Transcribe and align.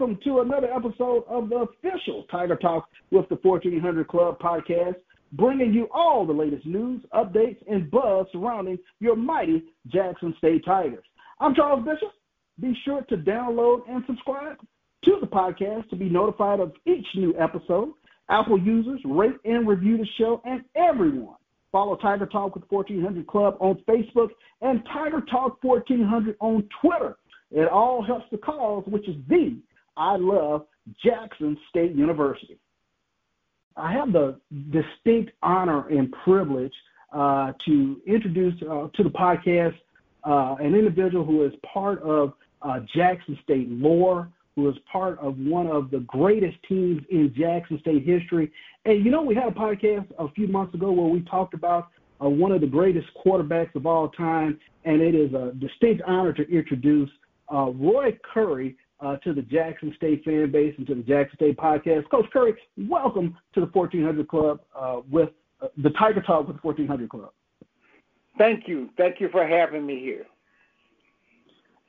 Welcome 0.00 0.18
to 0.24 0.40
another 0.40 0.72
episode 0.72 1.24
of 1.28 1.50
the 1.50 1.56
official 1.56 2.24
Tiger 2.30 2.56
Talk 2.56 2.88
with 3.10 3.28
the 3.28 3.36
1400 3.42 4.08
Club 4.08 4.38
podcast, 4.38 4.94
bringing 5.32 5.74
you 5.74 5.88
all 5.92 6.24
the 6.24 6.32
latest 6.32 6.64
news, 6.64 7.02
updates, 7.12 7.58
and 7.70 7.90
buzz 7.90 8.24
surrounding 8.32 8.78
your 9.00 9.14
mighty 9.14 9.62
Jackson 9.88 10.34
State 10.38 10.64
Tigers. 10.64 11.04
I'm 11.38 11.54
Charles 11.54 11.84
Bishop. 11.84 12.14
Be 12.58 12.74
sure 12.82 13.02
to 13.10 13.16
download 13.18 13.80
and 13.90 14.02
subscribe 14.06 14.56
to 15.04 15.18
the 15.20 15.26
podcast 15.26 15.90
to 15.90 15.96
be 15.96 16.08
notified 16.08 16.60
of 16.60 16.72
each 16.86 17.06
new 17.14 17.34
episode. 17.38 17.92
Apple 18.30 18.58
users 18.58 19.00
rate 19.04 19.36
and 19.44 19.68
review 19.68 19.98
the 19.98 20.06
show, 20.16 20.40
and 20.46 20.62
everyone 20.76 21.36
follow 21.72 21.96
Tiger 21.96 22.24
Talk 22.24 22.54
with 22.54 22.64
1400 22.70 23.26
Club 23.26 23.58
on 23.60 23.76
Facebook 23.86 24.28
and 24.62 24.82
Tiger 24.94 25.20
Talk 25.30 25.62
1400 25.62 26.36
on 26.40 26.66
Twitter. 26.80 27.18
It 27.50 27.68
all 27.68 28.02
helps 28.02 28.26
the 28.30 28.38
cause, 28.38 28.84
which 28.86 29.06
is 29.06 29.16
the 29.28 29.60
I 30.00 30.16
love 30.16 30.64
Jackson 31.04 31.58
State 31.68 31.94
University. 31.94 32.58
I 33.76 33.92
have 33.92 34.12
the 34.12 34.40
distinct 34.70 35.32
honor 35.42 35.86
and 35.88 36.10
privilege 36.24 36.72
uh, 37.12 37.52
to 37.66 38.00
introduce 38.06 38.54
uh, 38.62 38.88
to 38.94 39.02
the 39.02 39.10
podcast 39.10 39.74
uh, 40.24 40.56
an 40.58 40.74
individual 40.74 41.22
who 41.22 41.44
is 41.44 41.52
part 41.70 42.00
of 42.02 42.32
uh, 42.62 42.80
Jackson 42.94 43.38
State 43.44 43.68
lore, 43.70 44.30
who 44.56 44.70
is 44.70 44.76
part 44.90 45.18
of 45.18 45.36
one 45.38 45.66
of 45.66 45.90
the 45.90 46.00
greatest 46.00 46.56
teams 46.66 47.02
in 47.10 47.34
Jackson 47.36 47.78
State 47.80 48.02
history. 48.02 48.50
And 48.86 49.04
you 49.04 49.10
know, 49.10 49.20
we 49.20 49.34
had 49.34 49.48
a 49.48 49.52
podcast 49.52 50.06
a 50.18 50.30
few 50.30 50.46
months 50.46 50.74
ago 50.74 50.90
where 50.90 51.08
we 51.08 51.20
talked 51.22 51.52
about 51.52 51.88
uh, 52.22 52.28
one 52.28 52.52
of 52.52 52.62
the 52.62 52.66
greatest 52.66 53.08
quarterbacks 53.22 53.74
of 53.74 53.84
all 53.84 54.08
time, 54.08 54.58
and 54.86 55.02
it 55.02 55.14
is 55.14 55.34
a 55.34 55.52
distinct 55.60 56.02
honor 56.06 56.32
to 56.32 56.50
introduce 56.50 57.10
uh, 57.52 57.70
Roy 57.74 58.18
Curry 58.32 58.78
uh, 59.00 59.16
to 59.18 59.32
the 59.32 59.42
Jackson 59.42 59.92
State 59.96 60.24
fan 60.24 60.50
base 60.50 60.74
and 60.78 60.86
to 60.86 60.94
the 60.94 61.02
Jackson 61.02 61.36
State 61.36 61.56
podcast. 61.56 62.08
Coach 62.10 62.26
Curry, 62.32 62.54
welcome 62.76 63.36
to 63.54 63.60
the 63.60 63.66
1400 63.66 64.28
Club 64.28 64.60
uh, 64.78 65.00
with 65.10 65.30
uh, 65.62 65.68
the 65.82 65.90
Tiger 65.90 66.22
Talk 66.22 66.46
with 66.46 66.56
the 66.56 66.62
1400 66.62 67.08
Club. 67.08 67.30
Thank 68.38 68.68
you. 68.68 68.90
Thank 68.96 69.20
you 69.20 69.28
for 69.30 69.46
having 69.46 69.84
me 69.84 70.00
here. 70.00 70.26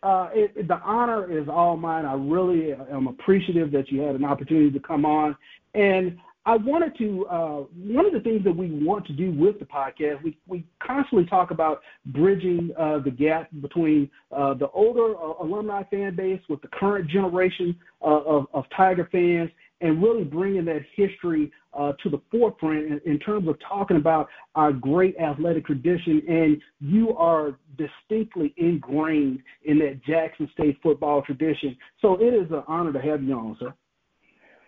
Uh, 0.04 0.30
it, 0.34 0.68
the 0.68 0.80
honor 0.84 1.32
is 1.32 1.48
all 1.48 1.78
mine. 1.78 2.06
I 2.06 2.14
really 2.14 2.74
am 2.74 3.08
appreciative 3.08 3.72
that 3.72 3.92
you 3.92 4.02
had 4.02 4.16
an 4.16 4.26
opportunity 4.26 4.72
to 4.72 4.80
come 4.80 5.06
on. 5.06 5.36
And 5.76 6.18
I 6.46 6.56
wanted 6.56 6.98
to, 6.98 7.26
uh, 7.28 7.64
one 7.76 8.08
of 8.08 8.14
the 8.14 8.20
things 8.20 8.44
that 8.46 8.56
we 8.56 8.72
want 8.84 9.06
to 9.08 9.14
do 9.14 9.32
with 9.32 9.60
the 9.60 9.66
podcast, 9.66 10.24
we, 10.24 10.36
we 10.48 10.66
constantly 10.82 11.28
talk 11.28 11.52
about 11.52 11.82
bridging 12.08 12.72
uh, 12.80 12.98
the 13.00 13.12
gap 13.12 13.50
between 13.62 14.10
uh, 14.36 14.56
the 14.56 14.70
older 14.72 15.16
uh, 15.16 15.44
alumni 15.44 15.84
fan 15.84 16.16
base 16.16 16.42
with 16.50 16.60
the 16.64 16.68
current 16.70 17.08
generation 17.10 17.78
uh, 18.02 18.22
of, 18.22 18.48
of 18.56 18.66
Tiger 18.76 19.08
fans 19.12 19.52
and 19.82 20.02
really 20.02 20.24
bringing 20.24 20.66
that 20.66 20.82
history 20.96 21.52
uh, 21.78 21.94
to 22.04 22.10
the 22.10 22.22
forefront 22.32 22.86
in, 22.86 23.02
in, 23.06 23.20
terms 23.20 23.48
of 23.48 23.56
talking 23.68 23.98
about 23.98 24.28
our 24.56 24.74
great 24.74 25.16
athletic 25.18 25.66
tradition. 25.66 26.22
And 26.28 26.62
you 26.80 27.16
are 27.18 27.56
distinctly 27.78 28.54
ingrained 28.58 29.40
in 29.66 29.78
that 29.80 30.02
Jackson 30.06 30.50
State 30.54 30.80
football 30.82 31.22
tradition. 31.22 31.78
So 32.02 32.16
it 32.16 32.34
is 32.34 32.50
an 32.52 32.64
honor 32.68 32.94
to 32.94 33.02
have 33.02 33.24
you 33.24 33.34
on, 33.34 33.58
sir. 33.60 33.74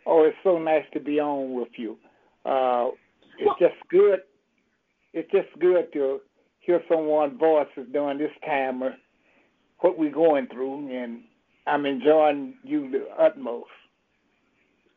Oh, 0.06 0.24
it's 0.24 0.38
so 0.44 0.58
nice 0.58 0.86
to 0.94 1.00
be 1.00 1.19
on 1.19 1.53
with 1.53 1.69
you. 1.78 1.97
Uh, 2.46 2.90
it's 3.40 3.59
just 3.59 3.75
good. 3.90 4.19
It's 5.14 5.31
just 5.31 5.47
good 5.59 5.91
to 5.94 6.19
hear 6.59 6.81
someone's 6.90 7.40
voices 7.40 7.88
during 7.91 8.18
this 8.18 8.31
time 8.46 8.81
of 8.81 8.94
what 9.80 9.97
we're 9.97 10.12
going 10.12 10.47
through, 10.47 10.90
and 10.96 11.22
I'm 11.68 11.86
enjoying 11.86 12.56
you 12.63 12.90
the 12.90 13.06
utmost. 13.22 13.69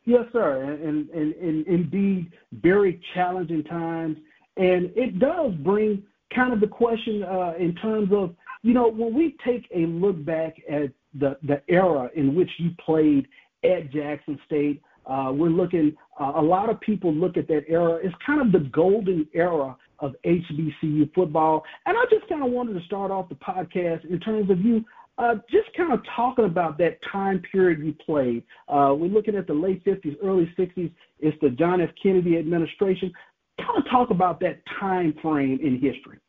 Yes, 0.05 0.25
sir, 0.31 0.63
and, 0.63 1.09
and, 1.09 1.33
and 1.33 1.67
indeed, 1.67 2.31
very 2.61 3.01
challenging 3.13 3.63
times, 3.65 4.17
and 4.55 4.91
it 4.95 5.19
does 5.19 5.53
bring 5.55 6.01
kind 6.33 6.53
of 6.53 6.61
the 6.61 6.67
question 6.67 7.23
uh, 7.23 7.53
in 7.59 7.75
terms 7.75 8.09
of 8.11 8.33
you 8.63 8.73
know 8.73 8.89
when 8.89 9.13
we 9.13 9.35
take 9.45 9.67
a 9.75 9.85
look 9.85 10.23
back 10.25 10.55
at 10.69 10.91
the 11.13 11.37
the 11.43 11.61
era 11.67 12.09
in 12.15 12.35
which 12.35 12.49
you 12.57 12.71
played 12.83 13.27
at 13.63 13.91
Jackson 13.91 14.39
State. 14.45 14.81
Uh, 15.07 15.31
we're 15.33 15.49
looking, 15.49 15.95
uh, 16.19 16.33
a 16.35 16.41
lot 16.41 16.69
of 16.69 16.79
people 16.81 17.13
look 17.13 17.37
at 17.37 17.47
that 17.47 17.63
era. 17.67 17.97
It's 18.03 18.15
kind 18.25 18.41
of 18.41 18.51
the 18.51 18.67
golden 18.69 19.27
era 19.33 19.75
of 19.99 20.15
HBCU 20.25 21.13
football. 21.15 21.63
And 21.85 21.97
I 21.97 22.03
just 22.09 22.27
kind 22.29 22.43
of 22.43 22.51
wanted 22.51 22.79
to 22.79 22.85
start 22.85 23.09
off 23.09 23.29
the 23.29 23.35
podcast 23.35 24.05
in 24.09 24.19
terms 24.19 24.49
of 24.49 24.59
you 24.59 24.83
uh, 25.17 25.35
just 25.49 25.75
kind 25.75 25.91
of 25.91 25.99
talking 26.15 26.45
about 26.45 26.77
that 26.77 26.99
time 27.11 27.41
period 27.51 27.79
you 27.79 27.93
played. 28.05 28.43
Uh, 28.67 28.93
we're 28.95 29.07
looking 29.07 29.35
at 29.35 29.47
the 29.47 29.53
late 29.53 29.83
50s, 29.83 30.15
early 30.23 30.51
60s. 30.57 30.91
It's 31.19 31.37
the 31.41 31.49
John 31.49 31.81
F. 31.81 31.89
Kennedy 32.01 32.37
administration. 32.37 33.11
Kind 33.57 33.83
of 33.83 33.89
talk 33.89 34.11
about 34.11 34.39
that 34.41 34.61
time 34.79 35.15
frame 35.21 35.59
in 35.63 35.73
history. 35.73 36.19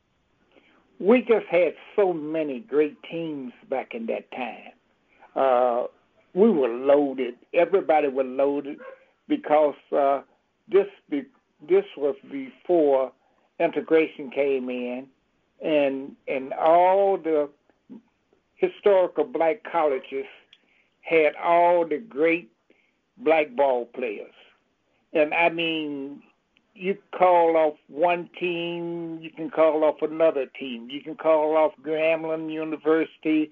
We 0.99 1.21
just 1.21 1.47
had 1.51 1.75
so 1.95 2.13
many 2.13 2.61
great 2.61 2.97
teams 3.11 3.53
back 3.69 3.95
in 3.95 4.07
that 4.07 4.31
time. 4.33 4.73
Uh, 5.37 5.87
we 6.35 6.51
were 6.51 6.69
loaded. 6.69 7.35
Everybody 7.55 8.09
was 8.09 8.27
loaded 8.27 8.79
because 9.29 9.75
uh, 9.97 10.23
this 10.71 10.87
be, 11.11 11.25
this 11.69 11.85
was 11.97 12.17
before 12.31 13.13
integration 13.61 14.31
came 14.31 14.69
in, 14.69 15.07
and 15.63 16.13
and 16.27 16.53
all 16.53 17.17
the 17.17 17.49
historical 18.57 19.25
black 19.25 19.63
colleges 19.71 20.27
had 21.01 21.35
all 21.37 21.87
the 21.87 21.99
great 21.99 22.51
black 23.19 23.55
ball 23.57 23.87
players, 23.87 24.35
and 25.13 25.33
I 25.35 25.49
mean. 25.49 26.23
You 26.81 26.97
call 27.19 27.57
off 27.57 27.75
one 27.89 28.31
team, 28.39 29.19
you 29.21 29.31
can 29.31 29.51
call 29.51 29.83
off 29.83 29.97
another 30.01 30.47
team. 30.47 30.89
You 30.89 31.01
can 31.01 31.17
call 31.17 31.57
off 31.57 31.73
Grambling 31.85 32.53
University, 32.53 33.51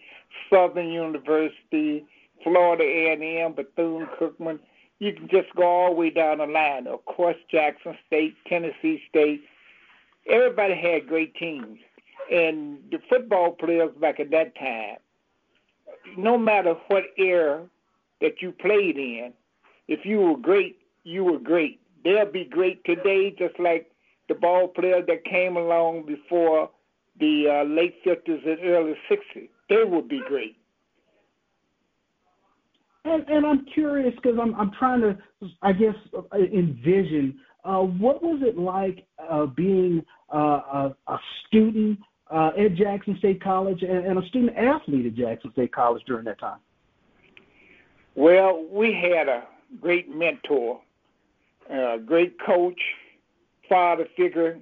Southern 0.49 0.93
University, 0.93 2.05
Florida 2.43 2.85
A&M, 2.85 3.53
Bethune-Cookman. 3.55 4.59
You 4.99 5.13
can 5.13 5.29
just 5.29 5.55
go 5.55 5.63
all 5.65 5.91
the 5.91 5.97
way 5.97 6.11
down 6.11 6.39
the 6.39 6.47
line. 6.47 6.87
Of 6.87 7.05
course, 7.05 7.37
Jackson 7.51 7.97
State, 8.07 8.35
Tennessee 8.47 9.03
State. 9.09 9.43
Everybody 10.29 10.75
had 10.75 11.07
great 11.07 11.35
teams, 11.37 11.79
and 12.33 12.79
the 12.91 12.99
football 13.09 13.53
players 13.53 13.91
back 14.01 14.19
at 14.21 14.31
that 14.31 14.57
time. 14.57 14.97
No 16.17 16.39
matter 16.39 16.75
what 16.89 17.05
era 17.19 17.65
that 18.21 18.41
you 18.41 18.53
played 18.53 18.97
in, 18.97 19.33
if 19.89 20.05
you 20.05 20.21
were 20.21 20.37
great, 20.37 20.79
you 21.05 21.25
were 21.25 21.39
great. 21.39 21.81
They'll 22.05 22.31
be 22.31 22.45
great 22.45 22.85
today, 22.85 23.35
just 23.39 23.59
like 23.59 23.91
the 24.29 24.35
ball 24.35 24.69
players 24.69 25.05
that 25.07 25.25
came 25.25 25.57
along 25.57 26.07
before 26.07 26.71
the 27.19 27.49
uh, 27.49 27.65
late 27.65 28.03
50s 28.05 28.47
and 28.47 28.59
early 28.65 28.97
60s. 29.11 29.49
They 29.69 29.85
will 29.85 30.03
be 30.03 30.23
great. 30.27 30.57
And, 33.07 33.29
and 33.29 33.47
I'm 33.47 33.65
curious 33.67 34.15
because 34.17 34.39
I'm 34.41 34.55
I'm 34.57 34.73
trying 34.79 35.01
to 35.01 35.17
I 35.63 35.73
guess 35.73 35.95
envision 36.35 37.39
uh, 37.65 37.83
what 37.83 38.23
was 38.23 38.41
it 38.43 38.59
like 38.59 39.07
uh, 39.19 39.47
being 39.47 40.05
uh, 40.33 40.37
a, 40.37 40.97
a 41.07 41.19
student 41.47 41.99
uh, 42.31 42.51
at 42.59 42.75
Jackson 42.75 43.17
State 43.19 43.43
College 43.43 43.83
and, 43.83 44.05
and, 44.05 44.19
a 44.19 44.27
student 44.27 44.57
athlete 44.57 45.07
at 45.07 45.15
Jackson 45.15 45.53
State 45.53 45.73
College 45.73 46.03
during 46.07 46.25
that 46.25 46.41
time. 46.41 46.59
Well, 48.17 48.67
we 48.69 48.93
had 48.93 49.29
a 49.29 49.45
great 49.81 50.13
mentor, 50.13 50.81
a 51.71 51.99
great 52.05 52.37
coach, 52.45 52.81
father 53.69 54.07
figure 54.17 54.59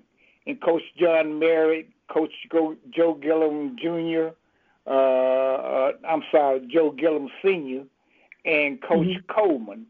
and 0.47 0.61
Coach 0.61 0.83
John 0.99 1.39
Merritt, 1.39 1.89
Coach 2.13 2.33
Joe 2.53 3.15
Gilliam 3.15 3.77
Jr., 3.81 4.35
uh, 4.87 4.91
uh, 4.91 5.93
I'm 6.07 6.23
sorry, 6.31 6.69
Joe 6.71 6.91
Gilliam 6.91 7.29
Sr., 7.43 7.85
and 8.45 8.81
Coach 8.83 9.07
mm-hmm. 9.07 9.33
Coleman, 9.33 9.87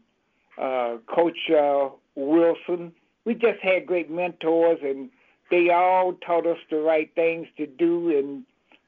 uh, 0.57 0.97
Coach 1.07 1.49
uh, 1.49 1.89
Wilson. 2.15 2.91
We 3.25 3.33
just 3.33 3.59
had 3.61 3.85
great 3.85 4.09
mentors, 4.09 4.79
and 4.83 5.09
they 5.51 5.69
all 5.69 6.13
taught 6.13 6.45
us 6.45 6.57
the 6.69 6.77
right 6.77 7.09
things 7.15 7.47
to 7.57 7.67
do, 7.67 8.17
and 8.17 8.43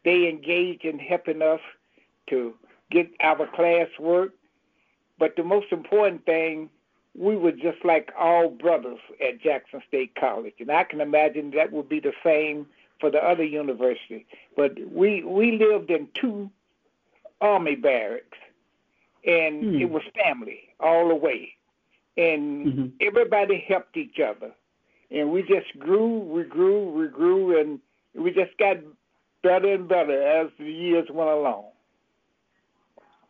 they 0.06 0.28
engaged 0.30 0.86
in 0.86 1.00
helping 1.00 1.42
us 1.42 1.60
to 2.30 2.54
get 2.92 3.10
our 3.22 3.48
class 3.48 3.88
work. 4.00 4.34
But 5.20 5.36
the 5.36 5.44
most 5.44 5.72
important 5.72 6.26
thing, 6.26 6.70
we 7.16 7.36
were 7.36 7.52
just 7.52 7.84
like 7.84 8.12
all 8.18 8.50
brothers 8.50 9.00
at 9.26 9.42
Jackson 9.42 9.82
State 9.88 10.14
College, 10.16 10.54
and 10.60 10.72
I 10.72 10.84
can 10.84 11.02
imagine 11.02 11.52
that 11.52 11.72
would 11.72 11.90
be 11.90 12.00
the 12.00 12.14
same 12.24 12.68
for 13.00 13.10
the 13.10 13.24
other 13.24 13.44
university. 13.44 14.26
But 14.56 14.78
we 14.92 15.24
we 15.24 15.58
lived 15.58 15.90
in 15.90 16.08
two 16.14 16.50
army 17.42 17.76
barracks, 17.76 18.38
and 19.26 19.64
hmm. 19.64 19.82
it 19.82 19.90
was 19.90 20.04
family 20.24 20.60
all 20.80 21.08
the 21.10 21.16
way, 21.16 21.50
and 22.18 22.68
mm-hmm. 22.68 22.86
everybody 23.02 23.64
helped 23.68 23.98
each 23.98 24.20
other, 24.20 24.52
and 25.12 25.32
we 25.32 25.42
just 25.42 25.78
grew, 25.80 26.20
we 26.20 26.44
grew, 26.44 26.92
we 26.92 27.08
grew, 27.08 27.60
and 27.60 27.80
we 28.16 28.32
just 28.32 28.58
got 28.58 28.78
better 29.44 29.74
and 29.74 29.88
better 29.88 30.22
as 30.22 30.50
the 30.60 30.66
years 30.66 31.08
went 31.12 31.30
along. 31.30 31.66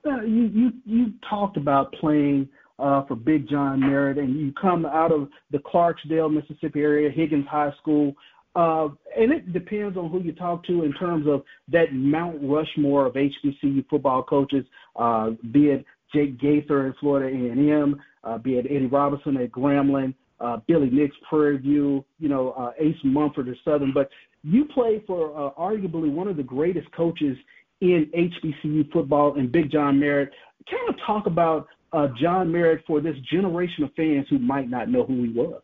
Uh, 0.05 0.21
you 0.21 0.43
you 0.43 0.71
you 0.85 1.13
talked 1.29 1.57
about 1.57 1.91
playing 1.93 2.47
uh, 2.79 3.03
for 3.05 3.15
Big 3.15 3.49
John 3.49 3.79
Merritt, 3.79 4.17
and 4.17 4.39
you 4.39 4.53
come 4.53 4.85
out 4.85 5.11
of 5.11 5.29
the 5.51 5.59
Clarksdale, 5.59 6.31
Mississippi 6.31 6.81
area, 6.81 7.09
Higgins 7.09 7.47
High 7.47 7.73
School. 7.81 8.13
Uh, 8.57 8.89
and 9.15 9.31
it 9.31 9.53
depends 9.53 9.95
on 9.97 10.09
who 10.09 10.19
you 10.19 10.31
talk 10.31 10.65
to 10.65 10.83
in 10.83 10.91
terms 10.93 11.27
of 11.27 11.43
that 11.71 11.93
Mount 11.93 12.39
Rushmore 12.41 13.05
of 13.05 13.13
HBCU 13.13 13.87
football 13.87 14.23
coaches, 14.23 14.65
uh, 14.95 15.31
be 15.51 15.67
it 15.67 15.85
Jake 16.11 16.39
Gaither 16.39 16.87
at 16.87 16.97
Florida 16.97 17.27
A&M, 17.27 18.01
uh, 18.23 18.39
be 18.39 18.57
it 18.57 18.65
Eddie 18.65 18.87
Robinson 18.87 19.37
at 19.37 19.51
Grambling, 19.51 20.15
uh, 20.39 20.57
Billy 20.67 20.89
Nicks, 20.89 21.15
Prairie 21.29 21.59
View, 21.59 22.03
you 22.17 22.29
know, 22.29 22.49
uh, 22.53 22.71
Ace 22.79 22.97
Mumford 23.03 23.47
at 23.47 23.57
Southern. 23.63 23.93
But 23.93 24.09
you 24.43 24.65
played 24.65 25.03
for 25.05 25.29
uh, 25.37 25.51
arguably 25.53 26.11
one 26.11 26.27
of 26.27 26.35
the 26.35 26.43
greatest 26.43 26.91
coaches 26.93 27.37
in 27.81 28.09
HBCU 28.17 28.91
football 28.91 29.37
and 29.37 29.51
Big 29.51 29.71
John 29.71 29.99
Merritt. 29.99 30.31
Kind 30.67 30.89
of 30.89 30.95
talk 31.05 31.27
about 31.27 31.67
uh, 31.93 32.07
John 32.19 32.51
Merritt 32.51 32.83
for 32.87 33.01
this 33.01 33.17
generation 33.31 33.83
of 33.83 33.93
fans 33.93 34.25
who 34.31 34.39
might 34.39 34.67
not 34.67 34.89
know 34.89 35.03
who 35.03 35.21
he 35.21 35.29
was. 35.29 35.61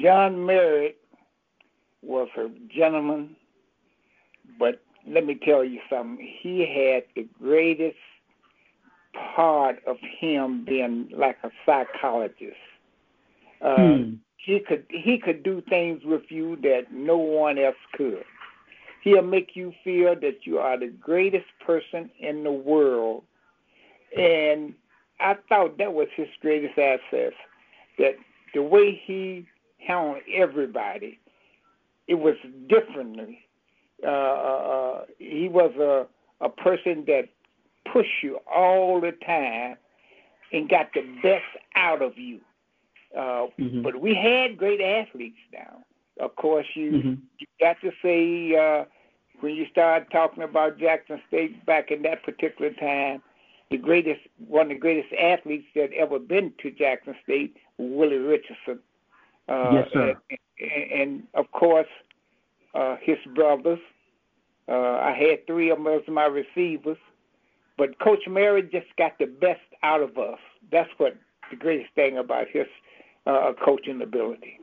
John 0.00 0.46
Merritt 0.46 0.99
was 2.02 2.28
a 2.36 2.48
gentleman, 2.74 3.36
but 4.58 4.80
let 5.06 5.26
me 5.26 5.38
tell 5.44 5.64
you 5.64 5.80
something. 5.88 6.26
He 6.40 6.60
had 6.60 7.04
the 7.14 7.28
greatest 7.40 7.96
part 9.34 9.76
of 9.86 9.96
him 10.20 10.64
being 10.64 11.10
like 11.16 11.36
a 11.42 11.50
psychologist. 11.66 12.56
Uh, 13.60 13.76
hmm. 13.76 14.14
He 14.36 14.60
could 14.60 14.84
he 14.88 15.18
could 15.18 15.42
do 15.42 15.62
things 15.68 16.02
with 16.04 16.22
you 16.30 16.56
that 16.62 16.92
no 16.92 17.18
one 17.18 17.58
else 17.58 17.76
could. 17.92 18.24
He'll 19.02 19.22
make 19.22 19.50
you 19.54 19.72
feel 19.84 20.14
that 20.14 20.38
you 20.44 20.58
are 20.58 20.78
the 20.78 20.88
greatest 20.88 21.46
person 21.64 22.10
in 22.18 22.42
the 22.42 22.52
world, 22.52 23.22
and 24.16 24.74
I 25.20 25.36
thought 25.48 25.76
that 25.78 25.92
was 25.92 26.08
his 26.16 26.28
greatest 26.40 26.78
asset. 26.78 27.32
That 27.98 28.14
the 28.54 28.62
way 28.62 29.00
he 29.04 29.46
handled 29.86 30.22
everybody, 30.34 31.18
it 32.10 32.18
was 32.18 32.34
differently. 32.68 33.38
Uh, 34.04 34.10
uh, 34.10 35.04
he 35.18 35.48
was 35.48 35.72
a 35.76 36.06
a 36.44 36.48
person 36.48 37.04
that 37.06 37.28
pushed 37.92 38.22
you 38.22 38.38
all 38.52 39.00
the 39.00 39.12
time 39.24 39.76
and 40.52 40.68
got 40.68 40.88
the 40.92 41.02
best 41.22 41.44
out 41.76 42.02
of 42.02 42.18
you. 42.18 42.40
Uh, 43.16 43.46
mm-hmm. 43.58 43.82
But 43.82 44.00
we 44.00 44.14
had 44.14 44.58
great 44.58 44.80
athletes 44.80 45.38
now. 45.52 45.84
Of 46.18 46.34
course, 46.36 46.66
you 46.74 46.90
mm-hmm. 46.90 47.14
you 47.38 47.46
got 47.60 47.76
to 47.82 47.92
say 48.02 48.56
uh, 48.56 48.84
when 49.40 49.54
you 49.54 49.66
start 49.70 50.10
talking 50.10 50.42
about 50.42 50.78
Jackson 50.78 51.20
State 51.28 51.64
back 51.64 51.90
in 51.90 52.02
that 52.02 52.24
particular 52.24 52.72
time, 52.72 53.22
the 53.70 53.78
greatest 53.78 54.20
one 54.48 54.66
of 54.66 54.68
the 54.70 54.78
greatest 54.78 55.12
athletes 55.14 55.66
that 55.76 55.92
ever 55.92 56.18
been 56.18 56.52
to 56.62 56.70
Jackson 56.72 57.14
State, 57.22 57.56
Willie 57.78 58.16
Richardson. 58.16 58.80
Uh, 59.48 59.70
yes, 59.72 59.88
sir. 59.92 60.08
And, 60.30 60.38
and 60.60 61.24
of 61.34 61.50
course, 61.52 61.88
uh, 62.74 62.96
his 63.02 63.18
brothers. 63.34 63.78
Uh, 64.68 64.98
I 65.02 65.16
had 65.18 65.46
three 65.46 65.70
of 65.70 65.78
them 65.78 65.88
as 65.88 66.02
my 66.06 66.26
receivers, 66.26 66.98
but 67.76 67.98
Coach 67.98 68.20
Merritt 68.28 68.70
just 68.70 68.86
got 68.96 69.18
the 69.18 69.26
best 69.26 69.60
out 69.82 70.00
of 70.00 70.16
us. 70.16 70.38
That's 70.70 70.90
what 70.98 71.16
the 71.50 71.56
greatest 71.56 71.92
thing 71.94 72.18
about 72.18 72.46
his 72.52 72.66
uh, 73.26 73.52
coaching 73.64 74.02
ability. 74.02 74.58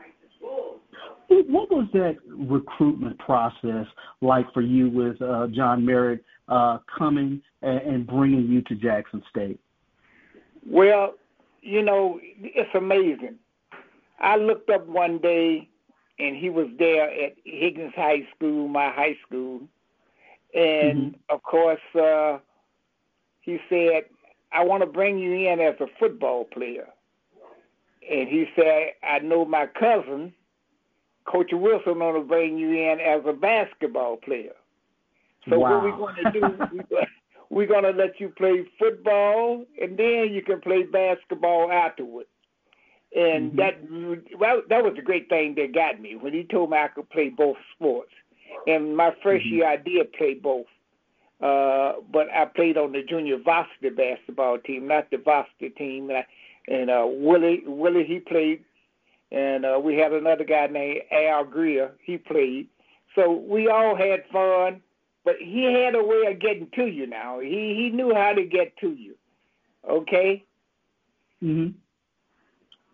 What 1.30 1.70
was 1.70 1.88
that 1.94 2.18
recruitment 2.26 3.20
process 3.20 3.86
like 4.22 4.52
for 4.54 4.62
you 4.62 4.90
with 4.90 5.22
uh, 5.22 5.48
John 5.48 5.86
Merritt 5.86 6.24
uh, 6.48 6.78
coming 6.98 7.42
and, 7.62 7.80
and 7.80 8.08
bringing 8.08 8.48
you 8.48 8.62
to 8.62 8.76
Jackson 8.76 9.22
State? 9.30 9.60
Well, 10.66 11.16
you 11.62 11.82
know, 11.84 12.20
it's 12.22 12.74
amazing. 12.76 13.36
I 14.20 14.38
looked 14.38 14.70
up 14.70 14.88
one 14.88 15.18
day 15.18 15.68
and 16.20 16.36
he 16.36 16.50
was 16.50 16.68
there 16.80 17.10
at 17.10 17.36
Higgins 17.44 17.94
High 17.96 18.28
School, 18.36 18.68
my 18.68 18.90
high 18.90 19.18
school, 19.26 19.62
and 20.54 21.14
mm-hmm. 21.14 21.20
of 21.30 21.44
course 21.44 21.80
uh, 21.96 22.40
he 23.42 23.60
said, 23.70 24.04
"I 24.52 24.64
want 24.64 24.82
to 24.82 24.88
bring 24.88 25.20
you 25.20 25.34
in 25.34 25.60
as 25.60 25.76
a 25.80 25.88
football 26.00 26.46
player." 26.46 26.88
And 28.10 28.28
he 28.28 28.46
said, 28.56 28.94
"I 29.04 29.20
know 29.20 29.46
my 29.46 29.68
cousin, 29.68 30.34
Coach 31.26 31.52
Wilson, 31.52 32.00
want 32.00 32.18
to 32.18 32.24
bring 32.24 32.58
you 32.58 32.72
in 32.72 33.00
as 33.00 33.22
a 33.26 33.34
basketball 33.34 34.18
player." 34.18 34.56
So 35.50 35.60
wow. 35.60 35.76
what 35.76 35.84
we're 35.84 35.98
going 35.98 36.16
to 36.16 36.32
do, 36.32 36.98
we're 37.50 37.68
going 37.68 37.84
to 37.84 37.92
let 37.92 38.20
you 38.20 38.30
play 38.30 38.66
football, 38.80 39.66
and 39.82 39.98
then 39.98 40.34
you 40.34 40.42
can 40.42 40.62
play 40.62 40.84
basketball 40.84 41.72
afterwards 41.72 42.28
and 43.16 43.54
mm-hmm. 43.54 43.58
that 43.58 44.38
well, 44.40 44.62
that 44.70 44.84
was 44.84 44.94
the 44.96 45.02
great 45.02 45.30
thing 45.30 45.56
that 45.56 45.74
got 45.74 46.02
me 46.02 46.16
when 46.16 46.34
he 46.34 46.44
told 46.44 46.72
me 46.72 46.78
I 46.78 46.88
could 46.90 47.10
play 47.10 47.30
both 47.30 47.58
sports. 47.76 48.12
And 48.66 48.96
my 48.96 49.12
1st 49.24 49.26
mm-hmm. 49.26 49.56
year, 49.56 49.68
I 49.68 49.78
did 49.78 50.12
play 50.14 50.34
both, 50.34 50.66
uh, 51.42 51.94
but 52.12 52.30
I 52.32 52.46
played 52.46 52.78
on 52.78 52.92
the 52.92 53.04
junior 53.04 53.38
varsity 53.38 53.90
basketball 53.90 54.58
team, 54.60 54.88
not 54.88 55.10
the 55.12 55.18
varsity 55.18 55.70
team. 55.70 56.10
And, 56.10 56.20
I, 56.20 56.28
and 56.68 56.90
uh, 56.90 57.06
Willie, 57.08 57.64
Willie, 57.66 58.06
he 58.06 58.20
played, 58.20 58.64
and 59.32 59.66
uh, 59.66 59.80
we 59.82 59.96
had 59.96 60.12
another 60.12 60.44
guy 60.44 60.68
named 60.68 61.02
Al 61.12 61.46
Greer. 61.46 61.92
He 62.04 62.18
played. 62.18 62.68
So 63.16 63.32
we 63.32 63.68
all 63.68 63.96
had 63.96 64.24
fun, 64.32 64.82
but 65.24 65.36
he 65.40 65.64
had 65.64 65.96
a 65.96 66.04
way 66.04 66.32
of 66.32 66.40
getting 66.40 66.70
to 66.76 66.86
you. 66.86 67.08
Now 67.08 67.40
he 67.40 67.76
he 67.76 67.90
knew 67.90 68.14
how 68.14 68.34
to 68.34 68.44
get 68.44 68.78
to 68.78 68.90
you. 68.90 69.16
Okay. 69.90 70.44
Mhm. 71.44 71.74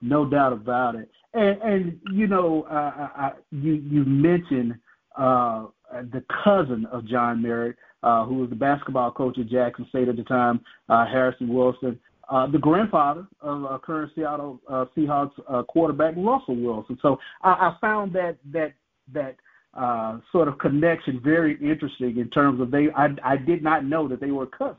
No 0.03 0.25
doubt 0.25 0.51
about 0.51 0.95
it. 0.95 1.09
And, 1.33 1.61
and 1.61 1.99
you 2.11 2.27
know, 2.27 2.63
uh, 2.69 3.07
I, 3.15 3.31
you 3.51 3.73
you 3.73 4.03
mentioned 4.03 4.75
uh, 5.17 5.67
the 5.91 6.23
cousin 6.43 6.85
of 6.91 7.07
John 7.07 7.41
Merritt, 7.41 7.77
uh, 8.03 8.25
who 8.25 8.35
was 8.35 8.49
the 8.49 8.55
basketball 8.55 9.11
coach 9.11 9.39
at 9.39 9.47
Jackson 9.47 9.85
State 9.89 10.09
at 10.09 10.17
the 10.17 10.23
time, 10.23 10.59
uh, 10.89 11.05
Harrison 11.05 11.47
Wilson, 11.47 11.97
uh, 12.29 12.47
the 12.47 12.57
grandfather 12.57 13.25
of 13.41 13.63
uh, 13.63 13.77
current 13.79 14.11
Seattle 14.13 14.59
uh, 14.69 14.85
Seahawks 14.95 15.31
uh, 15.47 15.63
quarterback 15.63 16.15
Russell 16.17 16.57
Wilson. 16.57 16.97
So 17.01 17.17
I, 17.41 17.51
I 17.51 17.77
found 17.79 18.11
that 18.13 18.37
that 18.51 18.73
that 19.13 19.37
uh, 19.73 20.19
sort 20.31 20.49
of 20.49 20.57
connection 20.59 21.21
very 21.23 21.57
interesting 21.61 22.17
in 22.17 22.29
terms 22.29 22.59
of 22.59 22.71
they. 22.71 22.87
I, 22.95 23.07
I 23.23 23.37
did 23.37 23.63
not 23.63 23.85
know 23.85 24.07
that 24.09 24.19
they 24.19 24.31
were 24.31 24.47
cousins. 24.47 24.77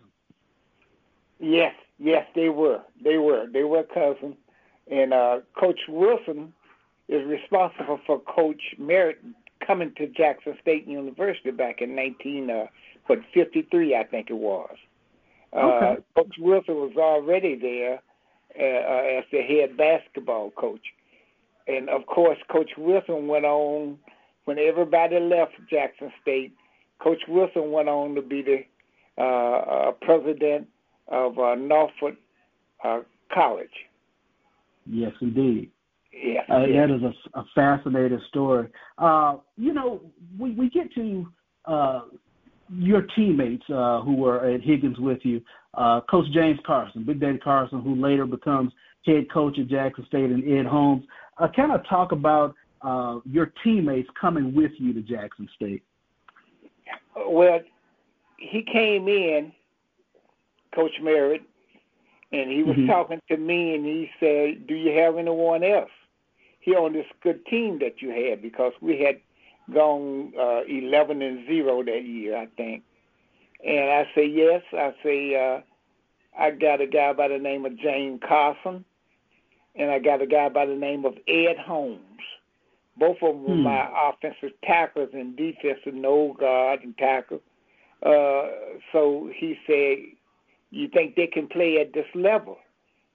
Yes, 1.41 1.75
yes, 1.99 2.27
they 2.35 2.49
were. 2.49 2.83
They 3.03 3.17
were. 3.19 3.47
They 3.53 3.65
were 3.65 3.83
cousins. 3.83 4.37
And 4.91 5.13
uh, 5.13 5.41
Coach 5.59 5.81
Wilson 5.89 6.53
is 7.09 7.27
responsible 7.27 8.01
for 8.07 8.21
Coach 8.21 8.61
Merritt 8.79 9.19
coming 9.67 9.93
to 9.97 10.07
Jackson 10.09 10.57
State 10.61 10.87
University 10.87 11.51
back 11.51 11.81
in 11.81 11.95
19, 11.95 12.51
uh, 12.51 12.67
what, 13.07 13.21
53, 13.33 13.97
I 13.97 14.05
think 14.05 14.31
it 14.31 14.37
was. 14.37 14.77
Uh, 15.53 15.59
okay. 15.59 15.87
Uh, 15.87 16.23
coach 16.23 16.35
Wilson 16.39 16.75
was 16.75 16.93
already 16.97 17.55
there 17.55 18.03
uh, 18.59 18.63
uh, 18.63 19.19
as 19.19 19.25
the 19.31 19.41
head 19.43 19.77
basketball 19.77 20.51
coach. 20.51 20.83
And 21.67 21.89
of 21.89 22.07
course, 22.07 22.39
Coach 22.51 22.73
Wilson 22.77 23.27
went 23.27 23.45
on, 23.45 23.99
when 24.45 24.59
everybody 24.59 25.19
left 25.19 25.53
Jackson 25.71 26.13
State, 26.21 26.53
Coach 26.99 27.23
Wilson 27.29 27.71
went 27.73 27.89
on 27.89 28.15
to 28.15 28.23
be 28.23 28.43
the 28.43 28.65
uh, 29.17 29.23
uh, 29.23 29.93
president 30.03 30.67
of 31.09 31.39
uh, 31.39 31.55
Norfolk 31.55 32.17
uh, 32.83 33.01
College. 33.33 33.87
Yes, 34.87 35.13
indeed. 35.21 35.71
Yeah, 36.13 36.43
uh, 36.49 36.61
that 36.61 36.95
is 36.95 37.03
a, 37.03 37.39
a 37.39 37.45
fascinating 37.55 38.21
story. 38.29 38.69
Uh, 38.99 39.37
you 39.57 39.73
know, 39.73 40.01
we, 40.39 40.53
we 40.53 40.71
get 40.71 40.93
to 40.95 41.29
uh, 41.65 42.03
your 42.71 43.03
teammates 43.17 43.65
uh, 43.69 44.01
who 44.01 44.15
were 44.15 44.45
at 44.47 44.63
Higgins 44.63 44.99
with 44.99 45.19
you, 45.23 45.41
uh, 45.75 46.01
Coach 46.03 46.27
James 46.33 46.61
Carson, 46.65 47.05
Big 47.05 47.21
Daddy 47.21 47.39
Carson, 47.39 47.83
who 47.83 47.97
later 47.97 48.27
becomes 48.27 48.73
head 49.05 49.31
coach 49.31 49.59
at 49.59 49.69
Jackson 49.69 50.07
State, 50.07 50.31
and 50.31 50.45
Ed 50.47 50.67
Holmes. 50.67 51.05
Uh, 51.39 51.49
kind 51.55 51.73
of 51.73 51.87
talk 51.89 52.13
about 52.13 52.55
uh, 52.83 53.19
your 53.25 53.53
teammates 53.63 54.09
coming 54.19 54.55
with 54.55 54.73
you 54.79 54.93
to 54.93 55.01
Jackson 55.01 55.49
State. 55.57 55.83
Well, 57.17 57.61
he 58.39 58.63
came 58.63 59.09
in, 59.09 59.53
Coach 60.75 60.93
Merritt, 61.03 61.43
and 62.35 62.51
he 62.51 62.65
was 62.65 62.77
mm-hmm. 62.77 62.89
talking 62.89 63.21
to 63.29 63.37
me, 63.37 63.75
and 63.75 63.85
he 63.85 64.11
said, 64.19 64.67
"Do 64.67 64.75
you 64.75 64.99
have 64.99 65.17
anyone 65.17 65.63
else 65.63 65.91
here 66.61 66.79
on 66.79 66.93
this 66.93 67.07
good 67.23 67.47
team 67.47 67.79
that 67.79 68.03
you 68.03 68.11
had?" 68.11 68.43
Because 68.43 68.73
we 68.81 68.99
had 68.99 69.21
gone 69.73 70.33
uh, 70.39 70.63
11 70.69 71.23
and 71.23 71.47
zero 71.47 71.83
that 71.85 72.05
year, 72.05 72.37
I 72.37 72.47
think. 72.57 72.83
And 73.65 73.91
I 73.91 74.09
say 74.15 74.27
yes. 74.27 74.63
I 74.73 74.95
say 75.03 75.37
uh, 75.37 75.61
I 76.39 76.51
got 76.51 76.81
a 76.81 76.87
guy 76.87 77.13
by 77.13 77.29
the 77.29 77.39
name 77.39 77.65
of 77.65 77.79
James 77.79 78.21
Carson, 78.27 78.85
and 79.77 79.91
I 79.91 80.01
got 80.01 80.21
a 80.21 80.27
guy 80.27 80.49
by 80.49 80.67
the 80.67 80.75
name 80.75 81.05
of 81.05 81.15
Ed 81.29 81.57
Holmes. 81.65 82.01
Both 82.97 83.19
of 83.23 83.35
them 83.35 83.45
were 83.45 83.55
hmm. 83.55 83.63
my 83.63 83.89
offensive 84.09 84.57
tacklers 84.65 85.11
and 85.13 85.37
defensive 85.37 85.95
no 85.95 86.35
guard 86.39 86.81
and 86.83 86.97
tackle. 86.99 87.41
Uh, 88.05 88.49
so 88.93 89.31
he 89.35 89.57
said, 89.67 89.99
"You 90.75 90.89
think 90.89 91.17
they 91.17 91.27
can 91.27 91.47
play 91.49 91.81
at 91.81 91.93
this 91.93 92.07
level?" 92.15 92.59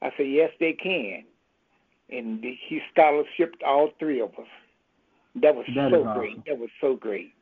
I 0.01 0.11
said, 0.17 0.27
"Yes, 0.27 0.51
they 0.59 0.73
can." 0.73 1.23
And 2.09 2.43
he 2.43 2.81
scholarshiped 2.95 3.63
all 3.65 3.91
three 3.99 4.21
of 4.21 4.29
us. 4.29 4.47
That 5.35 5.55
was 5.55 5.65
that 5.75 5.91
so 5.91 6.05
awesome. 6.05 6.19
great. 6.19 6.45
That 6.45 6.57
was 6.57 6.69
so 6.81 6.95
great. 6.95 7.33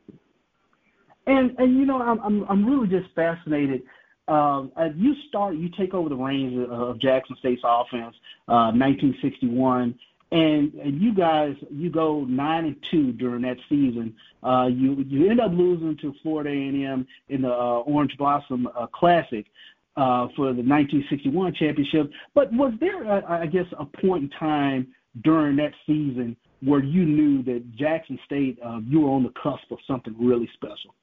And 1.26 1.58
and 1.58 1.78
you 1.78 1.86
know 1.86 2.00
I'm 2.00 2.20
I'm 2.20 2.44
I'm 2.48 2.66
really 2.66 2.88
just 2.88 3.14
fascinated. 3.14 3.82
Um, 4.28 4.72
as 4.76 4.92
you 4.96 5.14
start, 5.28 5.56
you 5.56 5.70
take 5.70 5.94
over 5.94 6.10
the 6.10 6.16
reins 6.16 6.58
of, 6.58 6.70
of 6.70 7.00
Jackson 7.00 7.34
State's 7.38 7.62
offense, 7.64 8.14
uh, 8.46 8.76
1961, 8.76 9.98
and, 10.30 10.74
and 10.74 11.00
you 11.00 11.14
guys 11.14 11.54
you 11.70 11.88
go 11.88 12.24
nine 12.24 12.66
and 12.66 12.76
two 12.90 13.12
during 13.12 13.42
that 13.42 13.56
season. 13.68 14.14
Uh, 14.42 14.66
you 14.66 15.02
you 15.08 15.30
end 15.30 15.40
up 15.40 15.50
losing 15.52 15.96
to 16.02 16.14
Florida 16.22 16.50
A&M 16.50 17.06
in 17.30 17.42
the 17.42 17.50
uh, 17.50 17.80
Orange 17.80 18.16
Blossom 18.18 18.68
uh, 18.78 18.86
Classic. 18.88 19.46
Uh, 19.98 20.28
for 20.36 20.52
the 20.54 20.62
1961 20.62 21.52
championship, 21.54 22.08
but 22.32 22.52
was 22.52 22.72
there, 22.78 23.02
I 23.28 23.46
guess, 23.46 23.64
a 23.80 23.84
point 23.84 24.22
in 24.22 24.30
time 24.30 24.86
during 25.24 25.56
that 25.56 25.72
season 25.88 26.36
where 26.62 26.84
you 26.84 27.04
knew 27.04 27.42
that 27.42 27.74
Jackson 27.74 28.16
State, 28.24 28.60
uh, 28.64 28.78
you 28.86 29.00
were 29.00 29.10
on 29.10 29.24
the 29.24 29.32
cusp 29.42 29.72
of 29.72 29.78
something 29.88 30.14
really 30.16 30.48
special? 30.54 30.94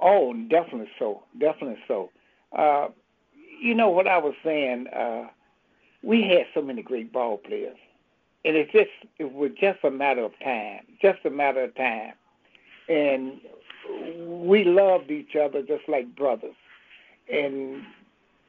Oh, 0.00 0.32
definitely 0.48 0.88
so. 0.98 1.24
Definitely 1.38 1.76
so. 1.86 2.08
Uh, 2.56 2.88
you 3.60 3.74
know 3.74 3.90
what 3.90 4.06
I 4.06 4.16
was 4.16 4.34
saying? 4.42 4.86
Uh, 4.88 5.24
we 6.02 6.22
had 6.22 6.46
so 6.54 6.62
many 6.62 6.80
great 6.80 7.12
ball 7.12 7.36
players 7.36 7.76
and 8.46 8.56
it's 8.56 8.72
just 8.72 8.90
it 9.18 9.30
was 9.30 9.50
just 9.60 9.80
a 9.82 9.90
matter 9.90 10.22
of 10.22 10.32
time, 10.42 10.86
just 11.02 11.18
a 11.24 11.30
matter 11.30 11.64
of 11.64 11.74
time, 11.74 12.12
and 12.88 13.40
we 14.48 14.64
loved 14.64 15.10
each 15.10 15.34
other 15.34 15.62
just 15.62 15.82
like 15.88 16.14
brothers, 16.14 16.54
and 17.32 17.82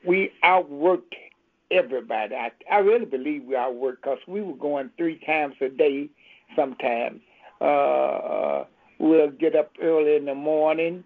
we 0.05 0.31
outworked 0.43 1.13
everybody. 1.71 2.35
I, 2.35 2.51
I 2.71 2.77
really 2.77 3.05
believe 3.05 3.43
we 3.45 3.55
outworked 3.55 3.97
because 4.03 4.19
we 4.27 4.41
were 4.41 4.55
going 4.55 4.89
three 4.97 5.19
times 5.25 5.55
a 5.61 5.69
day. 5.69 6.09
Sometimes 6.55 7.19
uh, 7.59 8.63
we'll 8.99 9.31
get 9.31 9.55
up 9.55 9.71
early 9.81 10.15
in 10.15 10.25
the 10.25 10.35
morning, 10.35 11.03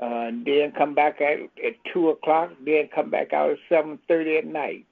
uh, 0.00 0.04
and 0.04 0.46
then 0.46 0.72
come 0.72 0.94
back 0.94 1.20
at, 1.20 1.40
at 1.64 1.74
two 1.92 2.10
o'clock, 2.10 2.50
then 2.64 2.88
come 2.94 3.10
back 3.10 3.32
out 3.32 3.50
at 3.50 3.58
seven 3.68 3.98
thirty 4.06 4.36
at 4.36 4.46
night, 4.46 4.84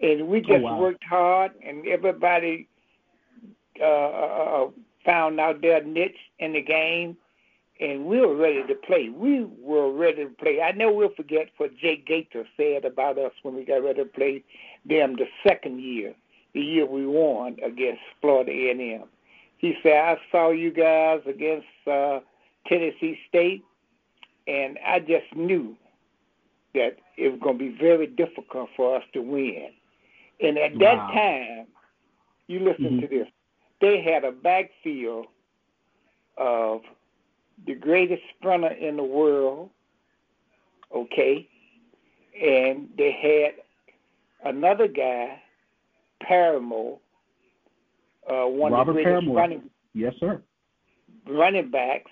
and 0.00 0.26
we 0.28 0.38
oh, 0.38 0.40
just 0.40 0.52
oh, 0.52 0.60
wow. 0.60 0.78
worked 0.78 1.04
hard, 1.04 1.52
and 1.66 1.86
everybody 1.86 2.66
uh, 3.80 3.84
uh, 3.84 4.70
found 5.04 5.38
out 5.40 5.60
their 5.60 5.82
niche 5.84 6.16
in 6.38 6.54
the 6.54 6.62
game, 6.62 7.16
and 7.80 8.06
we 8.06 8.20
were 8.20 8.36
ready 8.36 8.62
to 8.66 8.74
play. 8.74 9.08
We 9.08 9.44
were 9.60 9.92
ready 9.92 10.24
to 10.24 10.30
play. 10.30 10.60
I 10.60 10.72
never 10.72 10.92
will 10.92 11.10
forget 11.16 11.48
what 11.56 11.76
Jake 11.76 12.06
Gaither 12.06 12.46
said 12.56 12.84
about 12.84 13.18
us 13.18 13.32
when 13.42 13.54
we 13.54 13.64
got 13.64 13.82
ready 13.82 14.02
to 14.02 14.08
play 14.08 14.44
them 14.84 15.16
the 15.16 15.26
second 15.46 15.80
year, 15.80 16.14
the 16.54 16.60
year 16.60 16.86
we 16.86 17.06
won 17.06 17.56
against 17.64 18.00
Florida 18.20 18.52
A&M. 18.52 19.04
He 19.58 19.76
said, 19.82 19.96
"I 19.96 20.16
saw 20.30 20.50
you 20.50 20.70
guys 20.70 21.20
against 21.26 21.66
uh, 21.90 22.20
Tennessee 22.66 23.18
State, 23.28 23.64
and 24.46 24.78
I 24.86 25.00
just 25.00 25.34
knew 25.34 25.76
that 26.74 26.98
it 27.16 27.30
was 27.30 27.40
going 27.40 27.58
to 27.58 27.64
be 27.70 27.76
very 27.78 28.06
difficult 28.06 28.70
for 28.76 28.96
us 28.96 29.04
to 29.14 29.20
win." 29.20 29.70
And 30.40 30.58
at 30.58 30.72
wow. 30.72 30.78
that 30.80 31.14
time, 31.14 31.66
you 32.46 32.60
listen 32.60 32.84
mm-hmm. 32.84 33.00
to 33.00 33.08
this 33.08 33.28
they 33.84 34.00
had 34.02 34.24
a 34.24 34.32
backfield 34.32 35.26
of 36.38 36.80
the 37.66 37.74
greatest 37.74 38.22
sprinter 38.36 38.72
in 38.72 38.96
the 38.96 39.04
world, 39.04 39.70
okay, 40.94 41.48
and 42.40 42.88
they 42.96 43.12
had 43.12 44.50
another 44.54 44.88
guy, 44.88 45.40
Paremore, 46.22 46.98
uh, 48.30 48.44
one 48.46 48.72
Robert 48.72 48.90
of 48.90 48.96
the 48.96 49.02
greatest 49.02 49.26
Paremore. 49.26 49.36
running, 49.36 49.70
yes, 49.94 50.14
sir, 50.20 50.42
running 51.28 51.70
backs, 51.70 52.10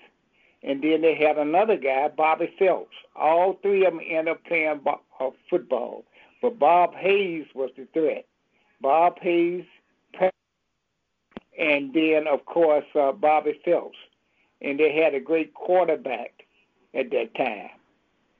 and 0.63 0.81
then 0.83 1.01
they 1.01 1.15
had 1.15 1.37
another 1.37 1.77
guy, 1.77 2.07
Bobby 2.15 2.53
Phelps. 2.57 2.95
All 3.15 3.59
three 3.61 3.85
of 3.85 3.93
them 3.93 4.01
ended 4.07 4.29
up 4.35 4.43
playing 4.45 4.81
uh, 4.85 5.29
football, 5.49 6.05
but 6.41 6.57
Bob 6.57 6.93
Hayes 6.95 7.45
was 7.53 7.69
the 7.77 7.87
threat. 7.93 8.25
Bob 8.81 9.17
Hayes 9.21 9.65
and 11.57 11.93
then 11.93 12.27
of 12.27 12.45
course 12.45 12.85
uh, 12.99 13.11
Bobby 13.11 13.59
Phelps, 13.63 13.97
and 14.63 14.79
they 14.79 14.95
had 14.95 15.13
a 15.13 15.19
great 15.19 15.53
quarterback 15.53 16.31
at 16.93 17.09
that 17.11 17.35
time. 17.35 17.69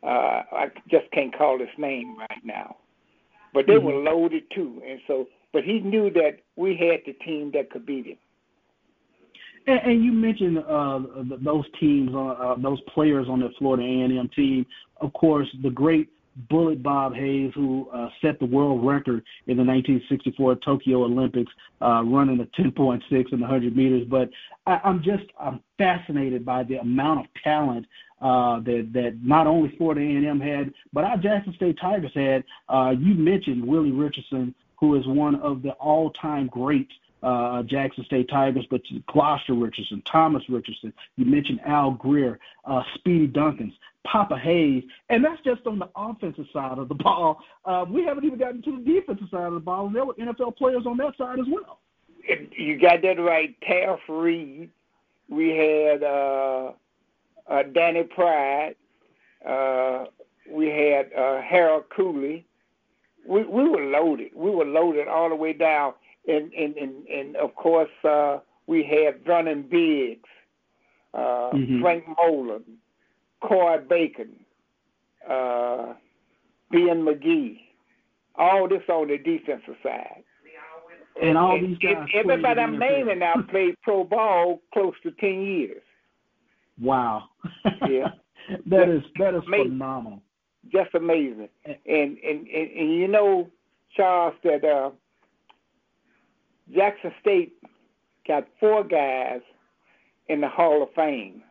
Uh, 0.02 0.44
I 0.52 0.72
just 0.90 1.10
can't 1.12 1.36
call 1.36 1.60
his 1.60 1.70
name 1.78 2.18
right 2.18 2.42
now, 2.44 2.78
but 3.54 3.68
they 3.68 3.74
mm-hmm. 3.74 3.86
were 3.86 3.94
loaded 3.94 4.44
too, 4.54 4.82
and 4.88 5.00
so. 5.08 5.28
But 5.54 5.64
he 5.64 5.82
knew 5.82 6.10
that 6.14 6.40
we 6.56 6.76
had 6.76 7.02
the 7.06 7.14
team 7.24 7.52
that 7.54 7.70
could 7.70 7.86
beat 7.86 8.08
him. 8.08 8.18
And, 9.68 9.80
and 9.80 10.04
you 10.04 10.12
mentioned 10.12 10.58
uh, 10.58 11.00
those 11.44 11.66
teams, 11.80 12.12
uh, 12.16 12.56
those 12.58 12.82
players 12.94 13.28
on 13.30 13.40
the 13.40 13.50
Florida 13.60 13.84
A&M 13.84 14.30
team. 14.36 14.66
Of 15.00 15.14
course, 15.14 15.48
the 15.62 15.70
great 15.70 16.10
Bullet 16.50 16.82
Bob 16.82 17.14
Hayes, 17.14 17.52
who 17.54 17.90
uh, 17.94 18.10
set 18.22 18.40
the 18.40 18.46
world 18.46 18.86
record 18.86 19.24
in 19.48 19.58
the 19.58 19.64
1964 19.64 20.56
Tokyo 20.58 21.04
Olympics, 21.04 21.52
uh, 21.82 22.04
running 22.04 22.40
a 22.40 22.62
10.6 22.62 23.02
in 23.12 23.26
the 23.32 23.38
100 23.38 23.76
meters. 23.76 24.08
But 24.10 24.30
I, 24.66 24.80
I'm 24.84 25.04
just 25.04 25.24
I'm 25.40 25.60
fascinated 25.78 26.46
by 26.46 26.64
the 26.64 26.78
amount 26.78 27.22
of 27.22 27.26
talent 27.44 27.86
uh, 28.22 28.60
that 28.62 28.90
that 28.94 29.18
not 29.22 29.48
only 29.48 29.76
Florida 29.78 30.02
A&M 30.02 30.40
had, 30.40 30.74
but 30.92 31.04
our 31.04 31.18
Jackson 31.18 31.54
State 31.56 31.78
Tigers 31.80 32.12
had. 32.16 32.44
Uh, 32.70 32.94
you 32.98 33.14
mentioned 33.14 33.66
Willie 33.66 33.92
Richardson, 33.92 34.56
who 34.80 34.96
is 34.96 35.06
one 35.08 35.36
of 35.36 35.62
the 35.62 35.72
all-time 35.74 36.48
greats 36.48 36.92
uh, 37.24 37.64
Jackson 37.64 38.04
State 38.06 38.30
Tigers, 38.30 38.66
but 38.70 38.82
Gloster 39.08 39.54
Richardson, 39.54 40.04
Thomas 40.12 40.44
Richardson, 40.50 40.94
you 41.16 41.26
mentioned 41.26 41.62
Al 41.66 41.92
Greer, 41.92 42.38
uh, 42.66 42.82
Speedy 42.96 43.28
Duncans, 43.28 43.74
Papa 44.06 44.38
Hayes, 44.38 44.84
and 45.10 45.24
that's 45.24 45.42
just 45.44 45.66
on 45.66 45.80
the 45.80 45.90
offensive 45.96 46.46
side 46.52 46.78
of 46.78 46.90
the 46.90 46.96
ball. 46.96 47.40
Uh, 47.66 47.86
we 47.88 48.04
haven't 48.04 48.26
even 48.26 48.40
gotten 48.40 48.62
to 48.64 48.84
the 48.84 48.84
defensive 48.84 49.28
side 49.32 49.48
of 49.48 49.54
the 49.54 49.60
ball, 49.60 49.88
and 49.88 49.96
there 49.96 50.06
were 50.06 50.14
NFL 50.16 50.58
players 50.58 50.86
on 50.86 50.98
that 50.98 51.14
side 51.18 51.40
as 51.40 51.46
well. 51.50 51.80
You 52.58 52.80
got 52.80 53.02
that 53.02 53.20
right, 53.20 53.56
Taft 53.62 54.02
Reed. 54.08 54.70
We 55.30 55.50
had 55.50 56.04
uh, 56.04 56.72
uh, 57.50 57.64
Danny 57.74 58.04
Pride. 58.04 58.76
Uh, 59.46 60.06
we 60.50 60.68
had 60.68 61.12
uh, 61.14 61.42
Harold 61.42 61.86
Cooley. 61.96 62.46
We, 63.28 63.44
we 63.44 63.68
were 63.68 63.84
loaded. 63.84 64.32
We 64.36 64.52
were 64.52 64.66
loaded 64.66 65.08
all 65.08 65.30
the 65.30 65.36
way 65.36 65.54
down 65.54 65.94
and 66.28 66.54
and 66.54 66.76
and, 66.78 67.08
and 67.08 67.36
of 67.36 67.56
course 67.56 67.90
uh, 68.04 68.40
we 68.68 68.84
had 68.84 69.24
Verlon 69.24 69.70
Biggs, 69.70 70.30
uh, 71.14 71.52
mm-hmm. 71.54 71.82
Frank 71.82 72.06
Molden, 72.06 72.64
Coy 73.48 73.78
Bacon, 73.90 74.32
uh, 75.30 75.94
Ben 76.72 77.04
McGee, 77.06 77.60
all 78.36 78.68
this 78.68 78.82
on 78.90 79.08
the 79.08 79.18
defensive 79.18 79.76
side. 79.84 80.24
And 81.22 81.38
all 81.38 81.60
these 81.60 81.78
guys. 81.78 82.08
Everybody 82.16 82.60
I'm 82.60 82.80
naming 82.80 83.20
now 83.20 83.36
played 83.50 83.76
pro 83.84 84.04
ball 84.04 84.62
close 84.74 84.96
to 85.04 85.12
ten 85.12 85.42
years. 85.42 85.82
Wow. 86.82 87.26
Yeah. 87.88 88.08
that 88.66 88.90
is 88.90 89.04
that 89.20 89.36
is 89.36 89.44
phenomenal. 89.48 90.22
just 90.72 90.96
amazing. 90.96 91.50
And 91.66 91.78
and 91.86 92.18
and, 92.18 92.48
and 92.48 92.94
you 92.96 93.08
know, 93.08 93.50
Charles, 93.96 94.34
that 94.44 94.66
uh, 94.66 94.90
Jackson 96.74 97.12
State 97.22 97.54
got 98.28 98.48
four 98.60 98.84
guys 98.84 99.42
in 100.30 100.42
the 100.42 100.50
Hall 100.50 100.82
of 100.82 100.90
Fame. 100.96 101.44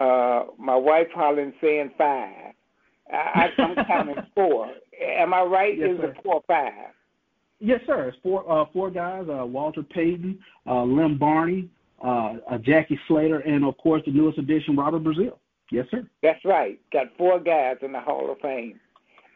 Uh, 0.00 0.44
my 0.58 0.76
wife 0.76 1.08
Holland 1.14 1.52
saying 1.60 1.92
five. 1.98 2.54
I, 3.12 3.48
I'm 3.58 3.84
counting 3.86 4.16
four. 4.34 4.70
Am 5.00 5.34
I 5.34 5.42
right? 5.42 5.76
Yes, 5.76 5.90
Is 5.90 5.98
sir. 5.98 6.06
it 6.06 6.16
four 6.22 6.34
or 6.36 6.42
five? 6.46 6.72
Yes, 7.60 7.80
sir. 7.86 8.08
It's 8.08 8.16
four 8.22 8.50
uh, 8.50 8.64
four 8.72 8.90
guys: 8.90 9.26
uh, 9.28 9.44
Walter 9.44 9.82
Payton, 9.82 10.38
uh, 10.66 10.82
Lem 10.82 11.18
Barney, 11.18 11.68
uh, 12.04 12.34
uh, 12.50 12.58
Jackie 12.58 12.98
Slater, 13.06 13.40
and 13.40 13.64
of 13.64 13.76
course 13.78 14.02
the 14.04 14.12
newest 14.12 14.38
addition, 14.38 14.76
Robert 14.76 15.04
Brazile. 15.04 15.38
Yes, 15.70 15.86
sir. 15.90 16.06
That's 16.22 16.44
right. 16.44 16.78
Got 16.92 17.06
four 17.16 17.38
guys 17.40 17.76
in 17.82 17.92
the 17.92 18.00
Hall 18.00 18.30
of 18.30 18.38
Fame, 18.40 18.80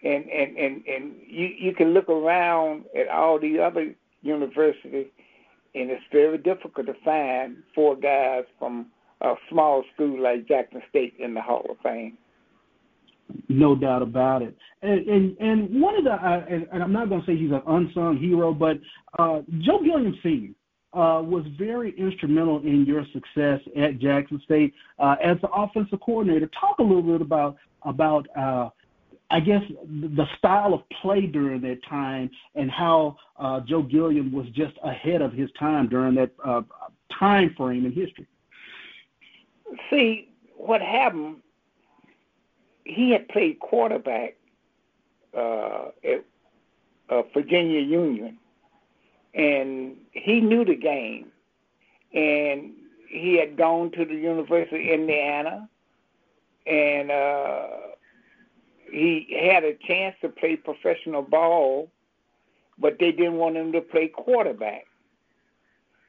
and 0.03 0.25
and 0.29 0.57
and 0.57 0.87
and 0.87 1.13
you 1.27 1.47
you 1.59 1.75
can 1.75 1.95
look 1.95 2.09
around 2.09 2.85
at 2.99 3.09
all 3.09 3.39
the 3.39 3.59
other 3.59 3.95
universities, 4.23 5.07
and 5.75 5.91
it's 5.91 6.03
very 6.13 6.39
difficult 6.39 6.87
to 6.87 6.95
find 7.05 7.59
four 7.75 7.97
guys 7.97 8.45
from 8.59 8.87
a 9.27 9.35
small 9.51 9.85
school 9.95 10.23
like 10.23 10.47
Jackson 10.47 10.83
State 10.89 11.15
in 11.19 11.35
the 11.35 11.43
Hall 11.43 11.67
of 11.69 11.77
Fame. 11.83 12.17
No 13.49 13.75
doubt 13.75 14.03
about 14.03 14.43
it. 14.43 14.57
And 14.83 15.07
and, 15.09 15.37
and 15.41 15.81
one 15.81 15.97
of 15.97 16.05
the 16.05 16.13
uh, 16.13 16.45
and, 16.49 16.67
and 16.73 16.83
I'm 16.83 16.93
not 16.93 17.09
going 17.09 17.21
to 17.23 17.27
say 17.27 17.37
he's 17.37 17.51
an 17.51 17.63
unsung 17.67 18.19
hero, 18.19 18.53
but 18.53 18.79
uh, 19.19 19.41
Joe 19.59 19.81
Gilliam 19.83 20.17
Sr. 20.23 20.53
Uh, 20.93 21.21
was 21.21 21.45
very 21.59 21.99
instrumental 21.99 22.61
in 22.61 22.87
your 22.87 23.05
success 23.13 23.61
at 23.77 23.99
Jackson 23.99 24.41
State 24.45 24.73
uh, 24.99 25.17
as 25.23 25.37
the 25.43 25.49
offensive 25.51 26.01
coordinator. 26.01 26.49
Talk 26.59 26.79
a 26.79 26.83
little 26.83 27.03
bit 27.03 27.21
about 27.21 27.57
about 27.83 28.29
uh, 28.37 28.71
I 29.31 29.41
guess 29.41 29.63
the 29.89 30.27
style 30.39 30.73
of 30.73 30.83
play 31.03 31.23
during 31.27 31.61
that 31.63 31.85
time 31.89 32.31
and 32.55 32.71
how 32.71 33.17
uh, 33.39 33.61
Joe 33.61 33.83
Gilliam 33.83 34.33
was 34.33 34.47
just 34.55 34.75
ahead 34.85 35.21
of 35.21 35.33
his 35.33 35.51
time 35.59 35.89
during 35.89 36.15
that 36.15 36.31
uh, 36.45 36.63
time 37.19 37.55
frame 37.57 37.87
in 37.87 37.93
history. 37.93 38.27
See 39.91 40.29
what 40.57 40.81
happened. 40.81 41.37
He 42.85 43.11
had 43.11 43.29
played 43.29 43.59
quarterback 43.59 44.37
uh, 45.37 45.87
at 46.05 46.25
uh, 47.09 47.23
Virginia 47.35 47.81
Union, 47.81 48.39
and 49.35 49.97
he 50.13 50.41
knew 50.41 50.65
the 50.65 50.77
game. 50.77 51.33
And 52.15 52.73
he 53.09 53.37
had 53.37 53.57
gone 53.57 53.91
to 53.93 54.05
the 54.05 54.15
University 54.15 54.93
of 54.93 55.01
Indiana, 55.01 55.69
and 56.67 57.11
uh, 57.11 57.67
he 58.91 59.27
had 59.51 59.65
a 59.65 59.75
chance 59.87 60.17
to 60.23 60.29
play 60.29 60.57
professional 60.57 61.23
ball, 61.23 61.91
but 62.79 62.99
they 62.99 63.13
didn't 63.13 63.37
want 63.37 63.57
him 63.57 63.73
to 63.73 63.81
play 63.81 64.09
quarterback. 64.09 64.87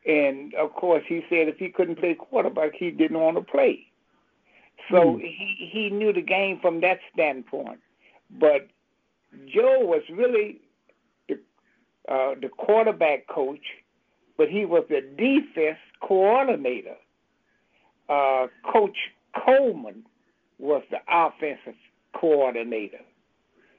And 0.08 0.54
of 0.56 0.74
course, 0.74 1.04
he 1.08 1.22
said 1.30 1.50
if 1.50 1.58
he 1.58 1.70
couldn't 1.70 1.98
play 2.00 2.16
quarterback, 2.16 2.74
he 2.74 2.92
didn't 2.92 3.20
want 3.20 3.36
to 3.38 3.44
play. 3.44 3.88
So 4.90 5.18
Hmm. 5.18 5.20
he 5.20 5.70
he 5.72 5.90
knew 5.90 6.14
the 6.14 6.22
game 6.22 6.60
from 6.62 6.80
that 6.82 7.00
standpoint. 7.14 7.80
But 8.40 8.70
Joe 9.48 9.80
was 9.82 10.04
really 10.10 10.62
the 11.28 11.36
uh, 12.08 12.36
the 12.42 12.50
quarterback 12.50 13.28
coach, 13.28 13.66
but 14.38 14.50
he 14.50 14.66
was 14.66 14.86
the 14.90 15.02
defense 15.02 15.80
coordinator. 16.02 16.96
Uh, 18.08 18.48
coach 18.72 18.98
Coleman 19.46 20.06
was 20.60 20.84
the 20.90 21.00
offensive 21.10 21.76
coordinator, 22.14 23.02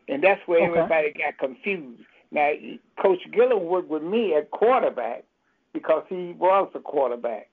and 0.08 0.22
that's 0.22 0.46
where 0.46 0.60
Okay. 0.60 0.80
everybody 0.80 1.12
got 1.12 1.38
confused. 1.38 2.02
Now, 2.30 2.52
Coach 3.00 3.20
Gilliam 3.32 3.64
worked 3.64 3.88
with 3.88 4.02
me 4.02 4.34
at 4.34 4.50
quarterback 4.50 5.24
because 5.72 6.04
he 6.08 6.34
was 6.38 6.70
the 6.72 6.80
quarterback, 6.80 7.50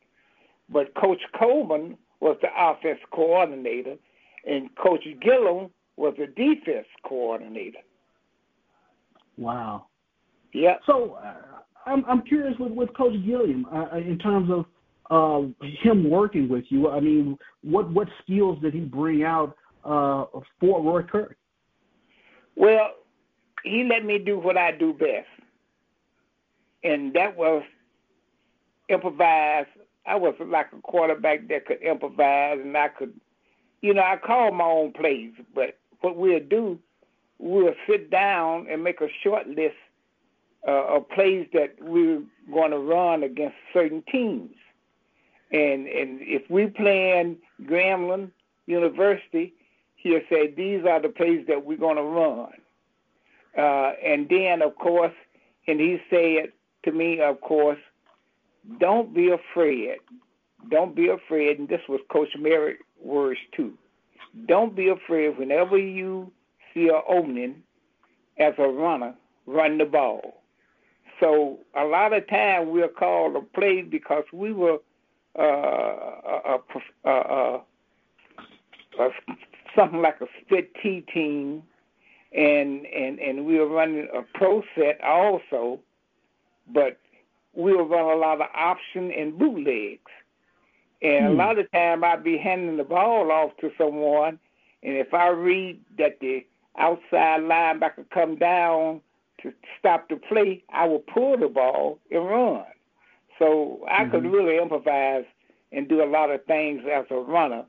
but 0.70 0.94
Coach 0.96 1.22
Coleman 1.38 1.98
was 2.20 2.38
the 2.42 2.48
offense 2.58 3.00
coordinator, 3.12 3.96
and 4.46 4.70
Coach 4.76 5.04
Gilliam 5.22 5.70
was 5.98 6.14
the 6.18 6.28
defense 6.28 6.88
coordinator. 7.04 7.80
Wow. 9.38 9.88
Yeah. 10.54 10.76
So 10.86 11.18
uh, 11.24 11.34
I'm 11.86 12.06
I'm 12.06 12.22
curious 12.22 12.58
with 12.60 12.72
with 12.72 12.94
Coach 12.96 13.16
Gilliam 13.26 13.66
uh, 13.72 13.98
in 13.98 14.18
terms 14.18 14.50
of 14.50 14.66
uh, 15.12 15.48
him 15.82 16.10
working 16.10 16.50
with 16.50 16.66
you. 16.70 16.90
I 16.90 17.00
mean, 17.00 17.38
what 17.62 17.90
what 17.92 18.08
skills 18.24 18.60
did 18.62 18.74
he 18.74 18.82
bring 18.82 19.24
out 19.24 19.56
uh, 19.84 20.26
for 20.60 20.82
Roy 20.82 21.04
Curry? 21.04 21.36
Well, 22.56 22.92
he 23.64 23.84
let 23.84 24.06
me 24.06 24.18
do 24.18 24.40
what 24.40 24.58
I 24.58 24.72
do 24.72 24.94
best, 24.94 25.28
and 26.84 27.14
that 27.14 27.36
was 27.36 27.64
improvise. 28.90 29.66
I 30.06 30.16
was 30.16 30.36
like 30.40 30.68
a 30.72 30.82
quarterback 30.82 31.48
that 31.48 31.66
could 31.66 31.82
improvise, 31.82 32.60
and 32.62 32.78
I 32.78 32.90
could, 32.90 33.14
you 33.82 33.94
know, 33.94 34.04
I 34.04 34.18
call 34.18 34.52
my 34.52 34.66
own 34.66 34.94
plays. 34.94 35.32
But 35.54 35.78
what 36.02 36.16
we'll 36.16 36.40
do, 36.40 36.80
we'll 37.40 37.74
sit 37.90 38.12
down 38.12 38.68
and 38.70 38.84
make 38.84 39.02
a 39.02 39.08
short 39.24 39.48
list 39.48 39.76
uh, 40.68 40.96
of 40.96 41.10
plays 41.10 41.48
that 41.54 41.76
we're 41.82 42.22
going 42.52 42.72
to 42.72 42.78
run 42.78 43.24
against 43.24 43.56
certain 43.74 44.04
teams. 44.12 44.56
And 45.52 45.88
and 45.88 46.20
if 46.22 46.50
we 46.50 46.68
playing 46.68 47.38
Grambling 47.64 48.32
University, 48.66 49.54
he'll 49.96 50.22
say 50.30 50.52
these 50.52 50.86
are 50.86 51.02
the 51.02 51.10
plays 51.10 51.46
that 51.48 51.66
we're 51.66 51.78
going 51.78 51.98
to 51.98 52.04
run. 52.04 52.52
Uh, 53.58 53.94
and 54.04 54.28
then, 54.28 54.62
of 54.62 54.76
course, 54.76 55.14
and 55.68 55.80
he 55.80 56.00
said 56.10 56.52
to 56.84 56.92
me, 56.92 57.22
of 57.22 57.42
course, 57.42 57.80
don't 58.80 59.14
be 59.14 59.32
afraid. 59.32 59.98
Don't 60.70 60.96
be 60.96 61.10
afraid. 61.10 61.60
And 61.60 61.70
this 61.70 61.82
was 61.88 62.00
Coach 62.12 62.30
Merritt's 62.40 62.82
words 63.02 63.40
too. 63.56 63.74
Don't 64.48 64.76
be 64.76 64.90
afraid. 64.90 65.38
Whenever 65.38 65.78
you 65.78 66.32
see 66.74 66.88
an 66.88 67.02
opening 67.08 67.64
as 68.40 68.54
a 68.58 68.68
runner, 68.68 69.16
run 69.46 69.78
the 69.78 69.86
ball. 69.86 70.42
So 71.20 71.60
a 71.80 71.86
lot 71.86 72.14
of 72.14 72.28
time 72.28 72.72
we're 72.72 72.90
called 72.90 73.36
a 73.36 73.42
play 73.42 73.82
because 73.82 74.26
we 74.34 74.52
were 74.52 74.80
uh, 75.38 75.44
a, 75.44 76.58
a, 77.06 77.10
a, 77.10 77.62
a, 79.00 79.10
something 79.76 80.02
like 80.02 80.20
a 80.22 80.28
split 80.42 80.72
T 80.82 81.06
team, 81.14 81.64
and 82.34 82.86
and 82.86 83.20
and 83.20 83.46
we 83.46 83.60
were 83.60 83.68
running 83.68 84.08
a 84.14 84.22
pro 84.38 84.62
set 84.76 85.02
also, 85.02 85.80
but 86.74 87.00
we 87.56 87.74
were 87.74 87.84
running 87.84 88.12
a 88.12 88.16
lot 88.16 88.42
of 88.42 88.48
option 88.54 89.12
and 89.12 89.38
bootlegs. 89.38 90.12
And 91.02 91.26
Hmm. 91.26 91.32
a 91.34 91.36
lot 91.36 91.60
of 91.60 91.72
time 91.72 92.04
I'd 92.04 92.24
be 92.24 92.38
handing 92.38 92.78
the 92.78 92.84
ball 92.84 93.32
off 93.32 93.56
to 93.58 93.72
someone, 93.78 94.40
and 94.84 94.96
if 94.96 95.14
I 95.14 95.30
read 95.30 95.80
that 95.98 96.20
the 96.20 96.46
outside 96.78 97.42
linebacker 97.42 98.10
come 98.12 98.36
down 98.36 99.02
to 99.42 99.54
stop 99.80 100.10
the 100.10 100.18
play, 100.18 100.64
I 100.70 100.86
would 100.86 101.06
pull 101.08 101.38
the 101.38 101.48
ball 101.48 102.00
and 102.12 102.26
run. 102.28 102.66
So 103.40 103.86
I 103.90 104.06
could 104.06 104.24
Mhm. 104.24 104.32
really 104.32 104.58
improvise 104.58 105.26
and 105.72 105.88
do 105.88 106.02
a 106.04 106.06
lot 106.06 106.32
of 106.32 106.44
things 106.46 106.86
as 106.86 107.06
a 107.12 107.16
runner. 107.16 107.66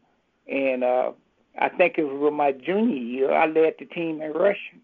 And 0.47 0.85
uh, 0.85 1.13
I 1.59 1.69
think 1.71 1.99
it 1.99 2.05
was 2.05 2.19
with 2.21 2.35
my 2.35 2.53
junior 2.53 2.97
year 2.97 3.33
I 3.33 3.47
led 3.47 3.75
the 3.79 3.87
team 3.87 4.23
in 4.23 4.33
rushing 4.33 4.81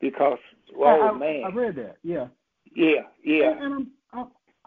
because 0.00 0.38
oh 0.76 1.08
I, 1.08 1.12
man, 1.12 1.44
I 1.44 1.48
read 1.50 1.76
that. 1.76 1.96
Yeah. 2.02 2.28
yeah, 2.74 3.02
yeah. 3.22 3.50
And, 3.50 3.62
and 3.62 3.74
I'm 3.74 3.90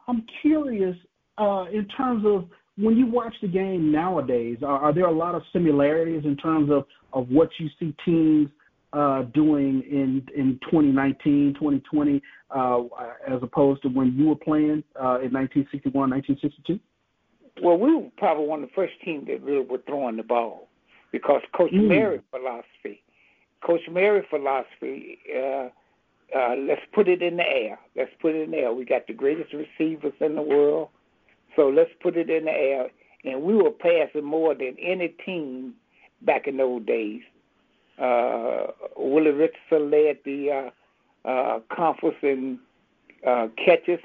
I'm, 0.08 0.26
curious 0.42 0.96
uh, 1.38 1.66
in 1.72 1.88
terms 1.98 2.26
of 2.26 2.46
when 2.78 2.96
you 2.96 3.08
watch 3.08 3.34
the 3.42 3.48
game 3.48 3.92
nowadays. 3.92 4.58
Are, 4.64 4.80
are 4.80 4.94
there 4.94 5.06
a 5.06 5.12
lot 5.12 5.36
of 5.36 5.42
similarities 5.52 6.24
in 6.26 6.38
terms 6.38 6.72
of 6.72 6.86
of 7.14 7.30
what 7.30 7.50
you 7.58 7.70
see 7.80 7.96
teams 8.06 8.50
uh, 8.94 9.24
doing 9.34 9.84
in 9.90 10.26
in 10.36 10.60
2019, 10.70 11.56
2020, 11.56 12.22
uh, 12.52 12.84
as 13.28 13.40
opposed 13.42 13.82
to 13.84 13.90
when 13.90 14.14
you 14.14 14.28
were 14.28 14.36
playing 14.36 14.84
uh, 14.96 15.20
in 15.20 15.34
1961, 15.34 16.10
1962? 16.10 16.80
Well, 17.62 17.78
we 17.78 17.96
were 17.96 18.10
probably 18.18 18.46
one 18.46 18.64
of 18.64 18.70
the 18.70 18.76
first 18.76 18.94
teams 19.04 19.28
that 19.28 19.42
really 19.42 19.66
were 19.66 19.82
throwing 19.88 20.18
the 20.18 20.24
ball 20.24 20.68
because 21.12 21.42
Coach 21.56 21.72
Mm. 21.72 21.88
Merritt's 21.88 22.24
philosophy, 22.30 23.02
Coach 23.62 23.82
Merritt's 23.90 24.28
philosophy, 24.30 25.20
uh, 26.36 26.56
let's 26.58 26.82
put 26.94 27.08
it 27.08 27.22
in 27.22 27.38
the 27.38 27.48
air. 27.48 27.80
Let's 27.96 28.12
put 28.22 28.36
it 28.36 28.44
in 28.44 28.52
the 28.52 28.58
air. 28.58 28.74
We 28.74 28.86
got 28.86 29.08
the 29.08 29.14
greatest 29.14 29.54
receivers 29.54 30.14
in 30.20 30.36
the 30.36 30.42
world, 30.42 30.90
so 31.56 31.70
let's 31.70 31.92
put 32.02 32.18
it 32.18 32.30
in 32.30 32.46
the 32.46 32.52
air. 32.52 32.90
And 33.24 33.44
we 33.44 33.56
were 33.56 33.72
passing 33.72 34.24
more 34.24 34.54
than 34.54 34.76
any 34.80 35.10
team 35.26 35.74
back 36.22 36.48
in 36.48 36.58
those 36.58 36.86
days. 36.86 37.22
Uh, 38.00 38.68
Willie 38.96 39.32
Richardson 39.32 39.90
led 39.90 40.20
the 40.24 40.72
uh, 41.26 41.28
uh, 41.28 41.60
conference 41.76 42.18
in 42.22 42.60
uh, 43.26 43.48
catches 43.58 44.00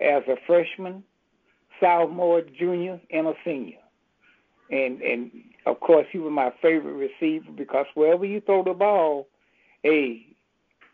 as 0.00 0.22
a 0.28 0.36
freshman 0.46 1.02
sophomore, 1.80 2.42
junior, 2.42 3.00
and 3.10 3.28
a 3.28 3.34
senior. 3.44 3.78
and 4.70 5.00
and 5.00 5.30
of 5.66 5.80
course 5.80 6.06
he 6.12 6.18
was 6.18 6.32
my 6.32 6.52
favorite 6.60 6.92
receiver 6.92 7.50
because 7.52 7.86
wherever 7.94 8.24
you 8.24 8.40
throw 8.40 8.62
the 8.62 8.74
ball, 8.74 9.26
hey, 9.82 10.26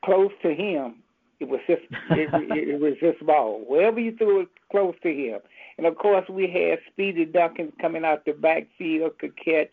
close 0.05 0.33
to 0.43 0.55
him, 0.55 0.97
it 1.41 1.49
was 1.49 1.61
just 1.67 1.83
it, 2.11 2.29
it 2.53 2.81
was 2.81 2.95
just 3.01 3.25
ball. 3.27 3.63
Wherever 3.67 3.99
you 3.99 4.17
threw 4.17 4.43
it 4.43 4.49
close 4.71 4.95
to 5.03 5.13
him, 5.13 5.41
and 5.79 5.87
of 5.87 5.97
course 5.97 6.29
we 6.29 6.49
had 6.49 6.79
Speedy 6.93 7.25
Duncan 7.25 7.73
coming 7.81 8.05
out 8.05 8.25
the 8.25 8.33
backfield 8.33 9.19
could 9.19 9.37
catch. 9.37 9.71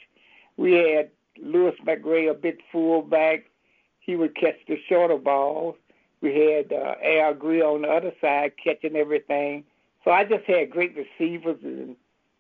We 0.58 0.74
had 0.74 1.10
Louis 1.42 1.76
McGray, 1.86 2.30
a 2.30 2.34
big 2.34 2.58
fullback. 2.72 3.46
He 4.00 4.16
would 4.16 4.36
catch 4.36 4.58
the 4.68 4.78
shorter 4.90 5.18
balls. 5.18 5.76
We 6.22 6.36
had 6.36 6.72
uh, 6.72 6.96
Al 7.04 7.34
Greer 7.34 7.66
on 7.66 7.84
the 7.84 7.88
other 7.88 8.12
side 8.22 8.54
catching 8.64 8.96
everything. 8.96 9.64
So 10.04 10.12
I 10.12 10.24
just 10.24 10.46
had 10.46 10.72
great 10.72 10.96
receivers, 10.96 11.60
and 11.64 11.96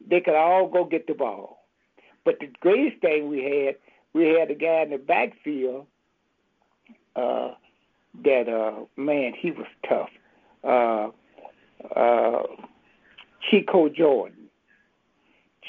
they 0.08 0.22
could 0.22 0.36
all 0.36 0.68
go 0.68 0.84
get 0.84 1.08
the 1.08 1.14
ball. 1.14 1.66
But 2.26 2.40
the 2.40 2.50
greatest 2.60 3.02
thing 3.02 3.30
we 3.30 3.44
had, 3.44 3.76
we 4.14 4.28
had 4.30 4.52
a 4.52 4.56
guy 4.56 4.82
in 4.82 4.92
the 4.92 4.98
backfield 4.98 5.86
uh, 7.16 7.52
that, 8.24 8.50
uh, 8.50 8.86
man, 8.97 9.34
he 9.38 9.52
was 9.52 9.67
tough. 9.88 10.10
Uh, 10.63 11.10
uh, 11.95 12.43
Chico 13.50 13.89
Jordan. 13.89 14.50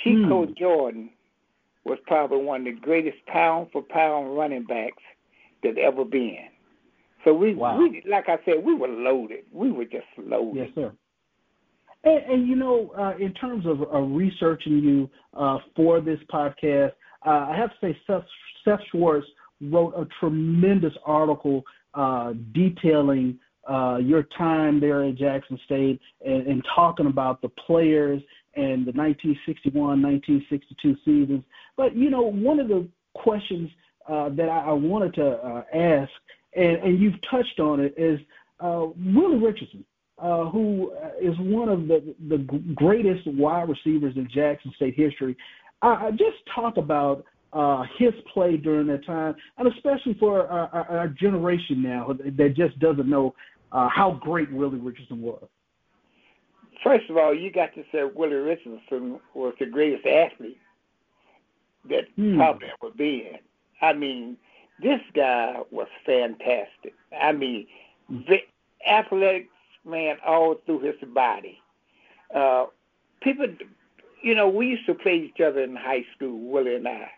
Chico 0.03 0.47
hmm. 0.47 0.53
Jordan 0.59 1.11
was 1.85 1.99
probably 2.07 2.39
one 2.39 2.67
of 2.67 2.75
the 2.75 2.81
greatest 2.81 3.19
pound 3.27 3.69
for 3.73 3.83
pound 3.83 4.37
running 4.37 4.65
backs 4.65 5.03
that 5.63 5.79
ever 5.79 6.05
been. 6.05 6.49
So 7.25 7.33
we, 7.33 7.55
wow. 7.55 7.79
we 7.79 8.03
like 8.09 8.29
I 8.29 8.39
said, 8.45 8.65
we 8.65 8.75
were 8.75 8.89
loaded. 8.89 9.45
We 9.53 9.71
were 9.71 9.85
just 9.85 10.07
loaded. 10.19 10.57
Yes, 10.57 10.69
sir. 10.75 10.93
And, 12.05 12.25
and 12.25 12.49
you 12.49 12.57
know, 12.57 12.93
uh, 12.99 13.17
in 13.19 13.33
terms 13.35 13.65
of 13.65 13.83
uh, 13.83 13.99
researching 13.99 14.79
you 14.79 15.11
uh, 15.35 15.59
for 15.77 16.01
this 16.01 16.19
podcast, 16.33 16.93
uh, 17.25 17.47
I 17.49 17.57
have 17.57 17.71
to 17.71 17.77
say 17.81 17.99
Seth, 18.07 18.25
Seth 18.65 18.81
Schwartz 18.91 19.27
wrote 19.61 19.95
a 19.97 20.07
tremendous 20.19 20.95
article 21.07 21.63
uh, 21.95 22.33
detailing 22.53 23.39
uh, 23.69 23.99
your 24.03 24.25
time 24.37 24.81
there 24.81 25.05
at 25.05 25.15
Jackson 25.15 25.59
State 25.65 26.01
and, 26.25 26.47
and 26.47 26.65
talking 26.75 27.07
about 27.07 27.41
the 27.43 27.49
players 27.49 28.21
and 28.55 28.87
the 28.87 28.93
1961, 28.93 30.03
1962 30.03 30.97
seasons. 31.05 31.45
But 31.77 31.97
you 31.97 32.11
know, 32.11 32.23
one 32.23 32.61
of 32.61 32.69
the 32.69 32.89
questions 33.15 33.71
uh, 34.09 34.31
that 34.31 34.49
I, 34.49 34.71
I 34.71 34.73
wanted 34.73 35.15
to 35.15 35.27
uh, 35.27 35.63
ask, 35.75 36.11
and, 36.55 36.77
and 36.79 37.01
you've 37.01 37.21
touched 37.31 37.61
on 37.61 37.81
it, 37.81 37.95
is 37.97 38.19
uh, 38.61 38.87
Willie 39.15 39.39
Richardson, 39.39 39.85
uh, 40.19 40.47
who 40.47 40.93
is 41.21 41.35
one 41.39 41.69
of 41.69 41.89
the 41.89 42.15
the 42.29 42.39
greatest 42.75 43.27
wide 43.27 43.69
receivers 43.69 44.15
in 44.17 44.29
Jackson 44.33 44.73
State 44.77 44.95
history. 44.97 45.37
I, 45.83 46.11
just 46.13 46.37
talk 46.55 46.77
about 46.77 47.25
uh, 47.53 47.85
his 47.99 48.13
play 48.33 48.57
during 48.57 48.87
that 48.87 49.05
time, 49.05 49.35
and 49.59 49.69
especially 49.69 50.15
for 50.15 50.47
our, 50.47 50.69
our, 50.73 50.99
our 50.99 51.09
generation 51.09 51.83
now 51.83 52.17
that 52.19 52.55
just 52.57 52.79
doesn't 52.79 53.09
know 53.09 53.35
uh, 53.73 53.89
how 53.89 54.13
great 54.23 54.51
Willie 54.53 54.79
Richardson 54.79 55.21
was. 55.21 55.45
First 56.83 57.09
of 57.11 57.17
all, 57.17 57.35
you 57.35 57.53
got 57.53 57.75
to 57.75 57.85
say 57.93 58.05
Willie 58.05 58.35
Richardson 58.35 59.21
was 59.35 59.55
the 59.59 59.67
greatest 59.67 60.07
athlete 60.07 60.59
that 61.89 62.05
hmm. 62.17 62.37
probably 62.37 62.69
ever 62.83 62.93
been. 62.95 63.39
I 63.81 63.93
mean, 63.93 64.37
this 64.83 65.01
guy 65.15 65.57
was 65.71 65.89
fantastic. 66.05 66.95
I 67.21 67.33
mean, 67.33 67.67
the 68.09 68.39
athletic 68.89 69.49
man 69.85 70.17
all 70.27 70.57
through 70.67 70.81
his 70.81 70.95
body. 71.15 71.61
Uh, 72.35 72.67
people, 73.21 73.47
you 74.23 74.35
know, 74.35 74.49
we 74.49 74.69
used 74.69 74.87
to 74.87 74.95
play 74.95 75.17
each 75.17 75.41
other 75.41 75.63
in 75.63 75.77
high 75.77 76.05
school, 76.17 76.39
Willie 76.51 76.77
and 76.77 76.89
I. 76.89 77.11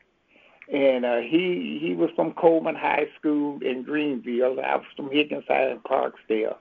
And 0.72 1.05
uh, 1.05 1.18
he 1.18 1.79
he 1.81 1.94
was 1.94 2.11
from 2.16 2.33
Coleman 2.33 2.74
High 2.74 3.09
School 3.18 3.59
in 3.62 3.83
Greenville. 3.83 4.59
I 4.61 4.77
was 4.77 4.87
from 4.96 5.11
Higginside 5.11 5.72
and 5.72 5.83
Clarksdale. 5.83 6.57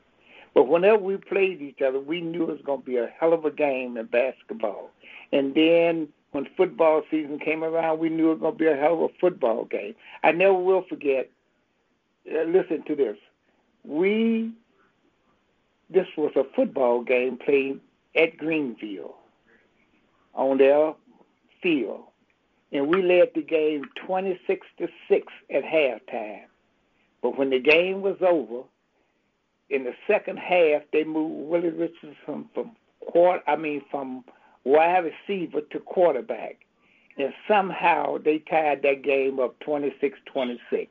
But 0.54 0.68
whenever 0.68 0.98
we 0.98 1.18
played 1.18 1.62
each 1.62 1.82
other, 1.82 2.00
we 2.00 2.22
knew 2.22 2.44
it 2.44 2.50
was 2.50 2.62
going 2.66 2.82
to 2.82 2.86
be 2.86 2.98
a 2.98 3.08
hell 3.20 3.34
of 3.34 3.46
a 3.46 3.52
game 3.52 3.98
in 3.98 4.06
basketball. 4.06 4.92
And 5.32 5.56
then 5.56 6.10
when 6.32 6.48
football 6.56 7.02
season 7.10 7.39
came 7.39 7.63
around, 7.63 8.00
we 8.00 8.10
knew 8.10 8.32
it 8.32 8.39
was 8.39 8.42
going 8.42 8.54
to 8.54 8.60
be 8.60 8.68
a 8.68 8.76
hell 8.76 8.94
of 8.94 9.12
a 9.12 9.20
football 9.20 9.66
game. 9.66 9.96
I 10.24 10.32
never 10.32 10.54
will 10.54 10.84
forget. 10.88 11.30
Uh, 12.30 12.44
listen 12.44 12.84
to 12.88 12.96
this. 12.96 13.18
We 13.84 14.52
this 15.89 16.08
was 16.18 16.32
a 16.36 16.44
football 16.56 17.04
game 17.04 17.38
played 17.38 17.80
at 18.16 18.38
Greenville 18.38 19.16
on 20.34 20.58
their 20.58 20.94
field, 21.62 22.06
and 22.74 22.88
we 22.88 23.04
led 23.04 23.30
the 23.36 23.44
game 23.44 23.86
26 24.06 24.68
to 24.80 24.88
six 25.08 25.32
at 25.54 25.64
halftime. 25.64 26.46
But 27.22 27.38
when 27.38 27.52
the 27.52 27.60
game 27.60 28.02
was 28.02 28.18
over, 28.22 28.64
in 29.70 29.84
the 29.84 29.94
second 30.08 30.40
half, 30.40 30.82
they 30.92 31.04
moved 31.04 31.50
Willie 31.50 31.70
Richardson 31.70 32.16
from, 32.26 32.50
from 32.54 32.72
quarter. 33.00 33.44
I 33.48 33.56
mean, 33.56 33.84
from 33.90 34.26
wide 34.64 35.06
receiver 35.06 35.62
to 35.62 35.80
quarterback, 35.80 36.66
and 37.18 37.34
somehow 37.48 38.18
they 38.18 38.40
tied 38.40 38.82
that 38.82 39.04
game 39.04 39.40
up 39.40 39.56
26-26. 39.60 40.88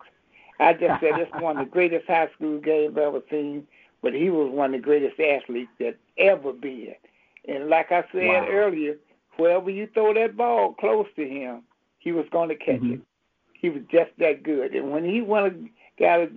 I 0.61 0.73
just 0.75 1.01
said 1.01 1.18
it's 1.18 1.42
one 1.42 1.59
of 1.59 1.66
the 1.66 1.71
greatest 1.71 2.07
high 2.07 2.29
school 2.37 2.61
games 2.61 2.95
I've 2.97 3.03
ever 3.03 3.23
seen, 3.29 3.66
but 4.03 4.14
he 4.14 4.31
was 4.31 4.51
one 4.53 4.75
of 4.75 4.81
the 4.81 4.85
greatest 4.85 5.18
athletes 5.18 5.71
that 5.81 5.97
ever 6.16 6.53
been. 6.53 6.95
And 7.49 7.68
like 7.68 7.90
I 7.90 8.05
said 8.12 8.29
wow. 8.29 8.47
earlier, 8.49 8.97
wherever 9.37 9.71
you 9.71 9.88
throw 9.92 10.14
that 10.14 10.37
ball 10.37 10.75
close 10.75 11.07
to 11.16 11.29
him, 11.29 11.62
he 12.03 12.12
was 12.12 12.27
going 12.33 12.49
to 12.49 12.57
catch 12.57 12.81
mm-hmm. 12.81 12.95
it. 12.95 13.01
He 13.53 13.71
was 13.71 13.83
just 13.91 14.11
that 14.19 14.43
good. 14.43 14.75
And 14.75 14.91
when 14.91 15.05
he 15.05 15.21
won, 15.21 15.71
got 15.99 16.21
a 16.21 16.31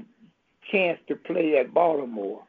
chance 0.71 0.99
to 1.08 1.15
play 1.15 1.58
at 1.58 1.73
Baltimore, 1.73 2.43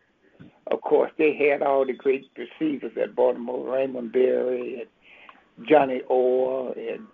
of 0.70 0.80
course, 0.82 1.10
they 1.16 1.34
had 1.34 1.62
all 1.62 1.86
the 1.86 1.94
great 1.94 2.28
receivers 2.36 2.92
at 3.00 3.16
Baltimore, 3.16 3.74
Raymond 3.74 4.12
Berry 4.12 4.80
and 4.80 5.66
Johnny 5.68 6.02
Orr 6.08 6.74
and 6.76 7.06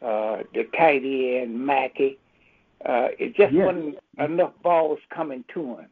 uh, 0.00 0.42
the 0.54 0.64
tight 0.76 1.02
end 1.04 1.58
Mackey. 1.58 2.18
Uh, 2.84 3.08
it 3.18 3.36
just 3.36 3.52
yes. 3.52 3.66
wasn't 3.66 3.96
enough 4.18 4.52
balls 4.62 5.00
coming 5.14 5.44
to 5.52 5.76
him. 5.76 5.86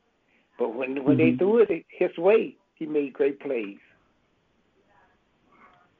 But 0.58 0.74
when 0.74 1.04
when 1.04 1.18
mm-hmm. 1.18 1.32
they 1.32 1.36
threw 1.36 1.58
it 1.58 1.84
his 1.88 2.16
way, 2.16 2.56
he 2.74 2.86
made 2.86 3.12
great 3.12 3.40
plays. 3.40 3.78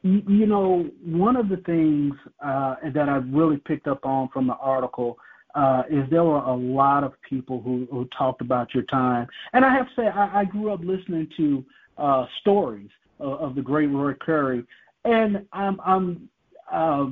You 0.07 0.47
know, 0.47 0.91
one 1.03 1.35
of 1.35 1.49
the 1.49 1.57
things 1.59 2.13
uh, 2.45 2.75
that 2.93 3.09
I 3.09 3.17
really 3.17 3.57
picked 3.57 3.87
up 3.87 4.05
on 4.05 4.29
from 4.29 4.47
the 4.47 4.55
article 4.55 5.17
uh, 5.55 5.85
is 5.91 6.05
there 6.11 6.25
were 6.25 6.41
a 6.41 6.55
lot 6.55 7.05
of 7.05 7.15
people 7.29 7.63
who, 7.63 7.89
who 7.91 8.07
talked 8.17 8.43
about 8.43 8.75
your 8.75 8.83
time. 8.85 9.27
And 9.55 9.65
I 9.65 9.73
have 9.73 9.87
to 9.87 9.93
say, 9.97 10.07
I, 10.09 10.41
I 10.41 10.45
grew 10.45 10.73
up 10.73 10.81
listening 10.83 11.29
to 11.39 11.65
uh, 11.97 12.27
stories 12.41 12.91
of, 13.19 13.41
of 13.41 13.55
the 13.55 13.63
great 13.63 13.87
Roy 13.87 14.13
Curry, 14.15 14.65
and 15.05 15.47
I'm, 15.53 15.81
I'm 15.81 16.29
uh, 16.71 17.05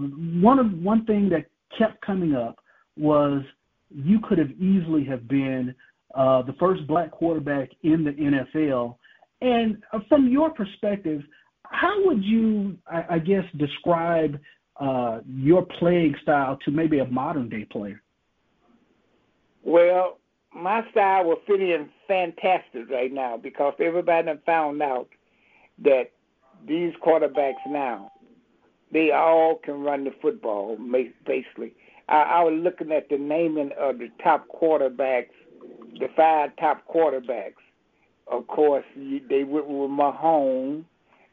one 0.43 0.59
of 0.59 0.73
one 0.73 1.07
thing 1.07 1.29
that 1.31 1.47
kept 1.79 2.05
coming 2.05 2.35
up 2.35 2.59
was 2.99 3.43
you 3.91 4.21
could 4.21 4.39
have 4.39 4.51
easily 4.53 5.05
have 5.05 5.29
been 5.29 5.75
uh, 6.15 6.43
the 6.43 6.55
first 6.55 6.87
black 6.87 7.11
quarterback 7.11 7.71
in 7.83 8.05
the 8.05 8.13
NFL. 8.13 8.97
And 9.41 9.83
uh, 9.93 10.01
from 10.09 10.29
your 10.29 10.51
perspective, 10.51 11.23
how 11.73 12.05
would 12.07 12.23
you, 12.23 12.77
I, 12.87 13.05
I 13.11 13.19
guess, 13.19 13.45
describe 13.57 14.39
uh, 14.81 15.21
your 15.27 15.67
playing 15.79 16.15
style 16.23 16.59
to 16.65 16.71
maybe 16.71 17.01
a 17.01 17.07
modern 17.07 17.49
day 17.49 17.65
player? 17.65 18.01
Well, 19.65 20.19
my 20.55 20.83
style 20.91 21.25
will 21.25 21.41
fit 21.47 21.61
in 21.61 21.89
fantastic 22.07 22.91
right 22.91 23.13
now 23.13 23.37
because 23.37 23.75
everybody 23.81 24.27
done 24.27 24.41
found 24.45 24.83
out 24.83 25.09
that 25.83 26.11
these 26.67 26.93
quarterbacks 27.05 27.67
now, 27.67 28.13
they 28.93 29.11
all 29.11 29.57
can 29.65 29.83
run 29.83 30.05
the 30.05 30.13
football, 30.21 30.77
basically. 31.25 31.75
I, 32.09 32.23
I 32.23 32.43
was 32.45 32.55
looking 32.63 32.93
at 32.93 33.09
the 33.09 33.19
naming 33.19 33.71
of 33.79 33.99
the 33.99 34.11
top 34.23 34.47
quarterbacks, 34.49 35.31
the 35.99 36.09
five 36.17 36.51
top 36.57 36.87
quarterbacks. 36.87 37.55
Of 38.31 38.47
course, 38.47 38.85
they 38.97 39.45
went 39.45 39.67
with 39.67 39.91
Mahomes, 39.91 40.85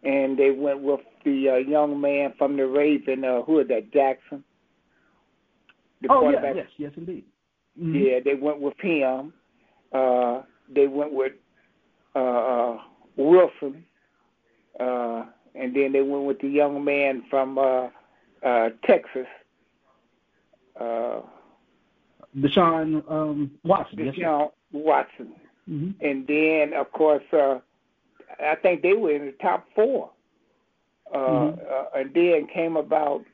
and 0.04 0.38
they 0.38 0.52
went 0.52 0.82
with 0.82 1.02
the 1.26 1.50
uh, 1.50 1.56
young 1.56 2.00
man 2.00 2.34
from 2.38 2.56
the 2.58 2.66
Raven, 2.66 3.24
uh, 3.24 3.42
who 3.42 3.60
is 3.60 3.68
that, 3.68 3.92
Jackson? 3.92 4.44
The 6.02 6.08
oh, 6.10 6.30
yes, 6.30 6.42
yes, 6.56 6.68
yes, 6.78 6.92
indeed. 6.96 7.26
Mm-hmm. 7.80 7.96
Yeah, 7.96 8.20
they 8.24 8.36
went 8.36 8.60
with 8.60 8.80
him. 8.80 9.34
Uh, 9.92 10.44
they 10.74 10.88
went 10.88 11.14
with 11.14 11.34
uh, 12.16 12.20
uh, 12.20 12.78
Wilson, 13.18 13.84
uh, 14.80 15.26
and 15.56 15.76
then 15.76 15.92
they 15.92 16.02
went 16.02 16.26
with 16.26 16.40
the 16.40 16.48
young 16.48 16.84
man 16.84 17.24
from 17.30 17.58
uh, 17.58 17.88
uh, 18.46 18.70
Texas. 18.86 19.28
Uh, 20.80 21.22
Deshaun 22.38 23.04
um, 23.12 23.52
Watson. 23.64 24.00
Deshaun 24.00 24.16
yes, 24.16 24.52
Watson. 24.72 25.34
Mm-hmm. 25.70 26.06
And 26.06 26.28
then, 26.28 26.80
of 26.80 26.92
course, 26.92 27.24
uh, 27.34 27.60
I 28.40 28.56
think 28.56 28.82
they 28.82 28.94
were 28.94 29.12
in 29.12 29.26
the 29.26 29.36
top 29.42 29.68
four. 29.76 30.12
Uh, 31.14 31.18
mm-hmm. 31.18 31.60
uh, 31.60 32.00
and 32.00 32.14
then 32.14 32.48
came 32.54 32.78
about 32.78 33.26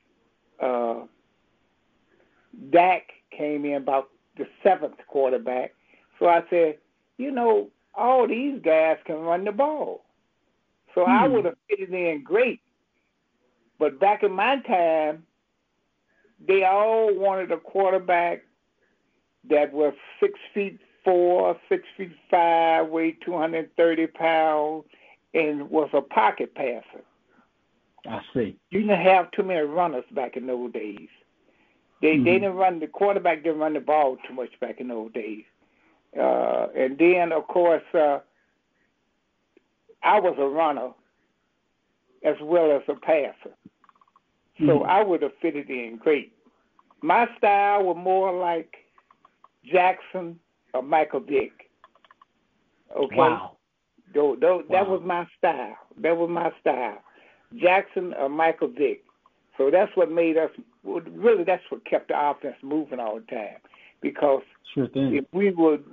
uh, 0.62 1.02
Dak 2.72 3.04
came 3.36 3.66
in 3.66 3.76
about 3.76 4.10
the 4.38 4.48
seventh 4.64 4.96
quarterback. 5.08 5.74
So 6.20 6.28
I 6.28 6.44
said, 6.50 6.78
you 7.18 7.32
know, 7.32 7.70
all 7.94 8.28
these 8.28 8.62
guys 8.62 8.98
can 9.06 9.18
run 9.18 9.46
the 9.46 9.52
ball. 9.52 10.06
So 10.94 11.04
hmm. 11.06 11.12
I 11.12 11.28
would 11.28 11.46
have 11.46 11.58
fitted 11.70 11.94
in 11.94 12.24
great. 12.24 12.62
But 13.80 14.00
back 14.00 14.24
in 14.24 14.32
my 14.32 14.60
time, 14.62 15.24
they 16.48 16.64
all 16.64 17.14
wanted 17.14 17.52
a 17.52 17.58
quarterback 17.58 18.44
that 19.50 19.72
was 19.74 19.94
six 20.20 20.40
feet 20.54 20.80
four, 21.06 21.58
six 21.70 21.84
feet 21.96 22.12
five, 22.30 22.90
weighed 22.90 23.18
230 23.24 24.08
pounds, 24.08 24.84
and 25.34 25.70
was 25.70 25.90
a 25.94 26.02
pocket 26.02 26.54
passer. 26.56 27.04
I 28.08 28.20
see. 28.34 28.58
You 28.72 28.82
didn't 28.82 29.02
have 29.02 29.32
too 29.32 29.44
many 29.44 29.62
runners 29.62 30.04
back 30.12 30.36
in 30.36 30.48
those 30.48 30.72
days. 30.74 31.08
They 32.02 32.16
mm-hmm. 32.16 32.24
they 32.24 32.34
didn't 32.34 32.56
run 32.56 32.80
the 32.80 32.88
quarterback 32.88 33.44
didn't 33.44 33.60
run 33.60 33.74
the 33.74 33.80
ball 33.80 34.18
too 34.28 34.34
much 34.34 34.60
back 34.60 34.80
in 34.80 34.88
those 34.90 35.12
days. 35.14 35.44
Uh, 36.20 36.68
and 36.76 36.98
then 36.98 37.32
of 37.32 37.48
course 37.48 37.84
uh, 37.94 38.20
I 40.04 40.20
was 40.20 40.36
a 40.38 40.48
runner 40.48 40.92
as 42.24 42.36
well 42.42 42.72
as 42.72 42.82
a 42.88 42.96
passer. 43.00 43.56
So 44.60 44.66
mm-hmm. 44.66 44.90
I 44.90 45.04
would 45.04 45.22
have 45.22 45.34
fitted 45.42 45.70
in 45.70 45.98
great. 45.98 46.32
My 47.02 47.28
style 47.38 47.84
was 47.84 47.98
more 47.98 48.34
like 48.34 48.76
Jackson 49.66 50.40
or 50.76 50.84
Michael 50.84 51.22
Vick. 51.22 51.52
Okay. 52.96 53.16
Wow. 53.16 53.58
Though, 54.14 54.38
though, 54.40 54.58
wow. 54.58 54.64
That 54.70 54.88
was 54.88 55.02
my 55.04 55.26
style. 55.38 55.78
That 56.02 56.16
was 56.16 56.30
my 56.30 56.52
style. 56.62 57.02
Jackson 57.60 58.14
or 58.14 58.30
Michael 58.30 58.68
Vick. 58.68 59.04
So 59.58 59.70
that's 59.72 59.92
what 59.96 60.12
made 60.12 60.38
us 60.38 60.52
really. 60.84 61.44
That's 61.44 61.64
what 61.70 61.86
kept 61.86 62.10
the 62.10 62.30
offense 62.30 62.56
moving 62.62 63.00
all 63.00 63.20
the 63.20 63.26
time. 63.36 63.58
Because 64.02 64.42
sure 64.74 64.90
if 64.94 65.26
we 65.32 65.52
would 65.52 65.84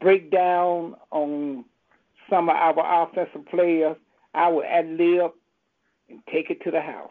break 0.00 0.30
down 0.30 0.94
on 1.10 1.64
some 2.30 2.48
of 2.48 2.56
our 2.56 3.02
offensive 3.02 3.46
players, 3.46 3.96
I 4.34 4.48
would 4.48 4.64
ad 4.64 4.96
lib 4.96 5.32
and 6.08 6.20
take 6.32 6.50
it 6.50 6.62
to 6.64 6.70
the 6.70 6.80
house. 6.80 7.10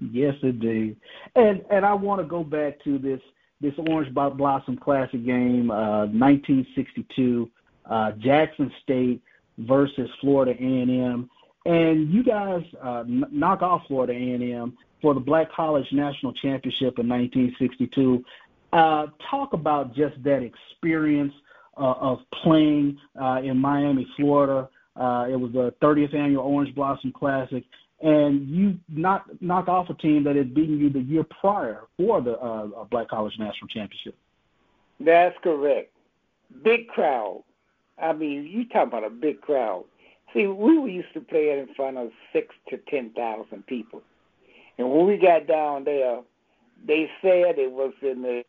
Yes, 0.00 0.34
indeed. 0.42 0.96
And 1.36 1.62
and 1.70 1.84
I 1.84 1.92
want 1.92 2.20
to 2.22 2.26
go 2.26 2.42
back 2.42 2.82
to 2.84 2.98
this 2.98 3.20
this 3.60 3.74
Orange 3.78 4.12
Blossom 4.14 4.76
Classic 4.76 5.24
game, 5.24 5.70
uh, 5.70 6.06
1962, 6.06 7.50
uh, 7.88 8.12
Jackson 8.12 8.72
State 8.82 9.22
versus 9.58 10.08
Florida 10.20 10.52
A&M, 10.52 11.28
and 11.66 12.10
you 12.10 12.22
guys 12.24 12.62
uh, 12.82 13.04
knock 13.06 13.62
off 13.62 13.82
Florida 13.86 14.14
A&M 14.14 14.76
for 15.02 15.12
the 15.14 15.20
Black 15.20 15.52
College 15.52 15.86
National 15.92 16.32
Championship 16.32 16.98
in 16.98 17.08
1962. 17.08 18.24
Uh, 18.72 19.06
talk 19.30 19.52
about 19.52 19.94
just 19.94 20.22
that 20.22 20.42
experience 20.42 21.34
uh, 21.76 21.94
of 22.00 22.18
playing 22.42 22.98
uh, 23.20 23.40
in 23.42 23.58
Miami, 23.58 24.06
Florida. 24.16 24.68
It 24.96 25.38
was 25.38 25.50
the 25.52 25.74
30th 25.82 26.14
annual 26.14 26.44
Orange 26.44 26.74
Blossom 26.74 27.12
Classic, 27.12 27.64
and 28.02 28.48
you 28.48 28.78
knock 28.88 29.26
knock 29.40 29.68
off 29.68 29.90
a 29.90 29.94
team 29.94 30.24
that 30.24 30.36
had 30.36 30.54
beaten 30.54 30.78
you 30.78 30.90
the 30.90 31.00
year 31.00 31.24
prior 31.40 31.82
for 31.96 32.20
the 32.20 32.32
uh, 32.38 32.84
Black 32.90 33.08
College 33.08 33.34
National 33.38 33.68
Championship. 33.68 34.16
That's 34.98 35.36
correct. 35.42 35.92
Big 36.62 36.88
crowd. 36.88 37.42
I 38.00 38.12
mean, 38.12 38.44
you 38.44 38.66
talk 38.68 38.88
about 38.88 39.04
a 39.04 39.10
big 39.10 39.40
crowd. 39.40 39.84
See, 40.32 40.46
we 40.46 40.92
used 40.92 41.12
to 41.14 41.20
play 41.20 41.50
it 41.50 41.58
in 41.58 41.74
front 41.74 41.98
of 41.98 42.10
six 42.32 42.54
to 42.70 42.78
ten 42.88 43.10
thousand 43.10 43.66
people, 43.66 44.02
and 44.78 44.90
when 44.90 45.06
we 45.06 45.18
got 45.18 45.46
down 45.46 45.84
there, 45.84 46.20
they 46.86 47.10
said 47.20 47.58
it 47.58 47.70
was 47.70 47.92
in 48.00 48.22
the 48.22 48.44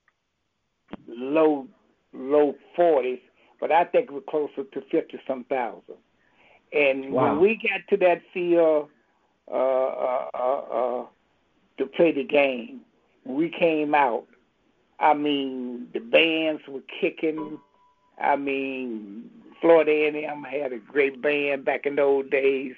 low 1.08 1.68
low 2.14 2.56
forties, 2.76 3.20
but 3.60 3.72
I 3.72 3.84
think 3.84 4.10
it 4.10 4.14
was 4.14 4.24
closer 4.30 4.64
to 4.64 4.82
fifty 4.90 5.20
some 5.28 5.44
thousand. 5.46 5.96
And 6.72 7.12
wow. 7.12 7.34
when 7.34 7.42
we 7.42 7.56
got 7.56 7.82
to 7.90 7.98
that 8.06 8.22
field 8.34 8.90
to 11.78 11.86
play 11.96 12.12
the 12.12 12.24
game, 12.24 12.82
when 13.24 13.38
we 13.38 13.50
came 13.50 13.96
out, 13.96 14.26
I 15.00 15.14
mean 15.14 15.88
the 15.94 16.00
bands 16.00 16.62
were 16.68 16.84
kicking. 17.00 17.60
I 18.20 18.36
mean 18.36 19.30
Florida 19.62 19.92
A&M 19.92 20.44
had 20.44 20.74
a 20.74 20.80
great 20.80 21.22
band 21.22 21.66
back 21.66 21.86
in 21.86 21.96
those 21.96 22.30
days. 22.30 22.74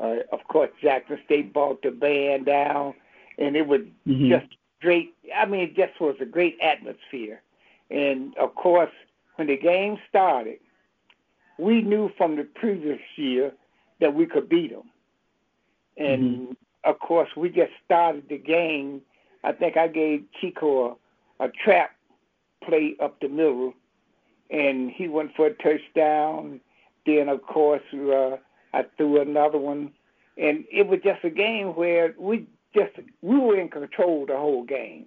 Uh, 0.00 0.16
of 0.32 0.40
course, 0.48 0.70
Jackson 0.82 1.18
State 1.24 1.52
brought 1.52 1.82
the 1.82 1.90
band 1.90 2.46
down, 2.46 2.94
and 3.38 3.56
it 3.56 3.66
was 3.66 3.82
mm-hmm. 4.06 4.28
just 4.28 4.46
great. 4.80 5.14
I 5.36 5.46
mean, 5.46 5.60
it 5.60 5.76
just 5.76 6.00
was 6.00 6.16
a 6.20 6.24
great 6.24 6.58
atmosphere. 6.60 7.42
And 7.90 8.36
of 8.38 8.54
course, 8.54 8.90
when 9.36 9.48
the 9.48 9.56
game 9.56 9.98
started, 10.08 10.58
we 11.58 11.82
knew 11.82 12.10
from 12.16 12.36
the 12.36 12.44
previous 12.44 13.00
year 13.16 13.52
that 14.00 14.14
we 14.14 14.26
could 14.26 14.48
beat 14.48 14.72
them. 14.72 14.90
And 15.96 16.22
mm-hmm. 16.22 16.52
of 16.84 16.98
course, 16.98 17.28
we 17.36 17.48
just 17.48 17.72
started 17.84 18.24
the 18.28 18.38
game. 18.38 19.02
I 19.42 19.52
think 19.52 19.76
I 19.76 19.88
gave 19.88 20.24
Chico 20.40 20.98
a, 21.40 21.44
a 21.44 21.48
trap 21.64 21.90
play 22.64 22.96
up 23.00 23.20
the 23.20 23.28
middle, 23.28 23.74
and 24.50 24.90
he 24.90 25.08
went 25.08 25.34
for 25.36 25.46
a 25.46 25.54
touchdown. 25.54 26.60
Then, 27.06 27.28
of 27.28 27.42
course, 27.42 27.82
uh, 27.92 28.36
I 28.72 28.84
threw 28.96 29.20
another 29.20 29.58
one, 29.58 29.92
and 30.36 30.64
it 30.72 30.86
was 30.86 31.00
just 31.04 31.24
a 31.24 31.30
game 31.30 31.68
where 31.76 32.14
we 32.18 32.46
just 32.74 32.92
we 33.22 33.38
were 33.38 33.58
in 33.58 33.68
control 33.68 34.26
the 34.26 34.36
whole 34.36 34.64
game. 34.64 35.06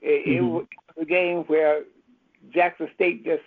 It, 0.00 0.26
mm-hmm. 0.26 0.46
it 0.46 0.50
was 0.50 0.66
a 1.00 1.04
game 1.04 1.44
where 1.46 1.82
Jackson 2.52 2.88
State 2.94 3.24
just 3.24 3.42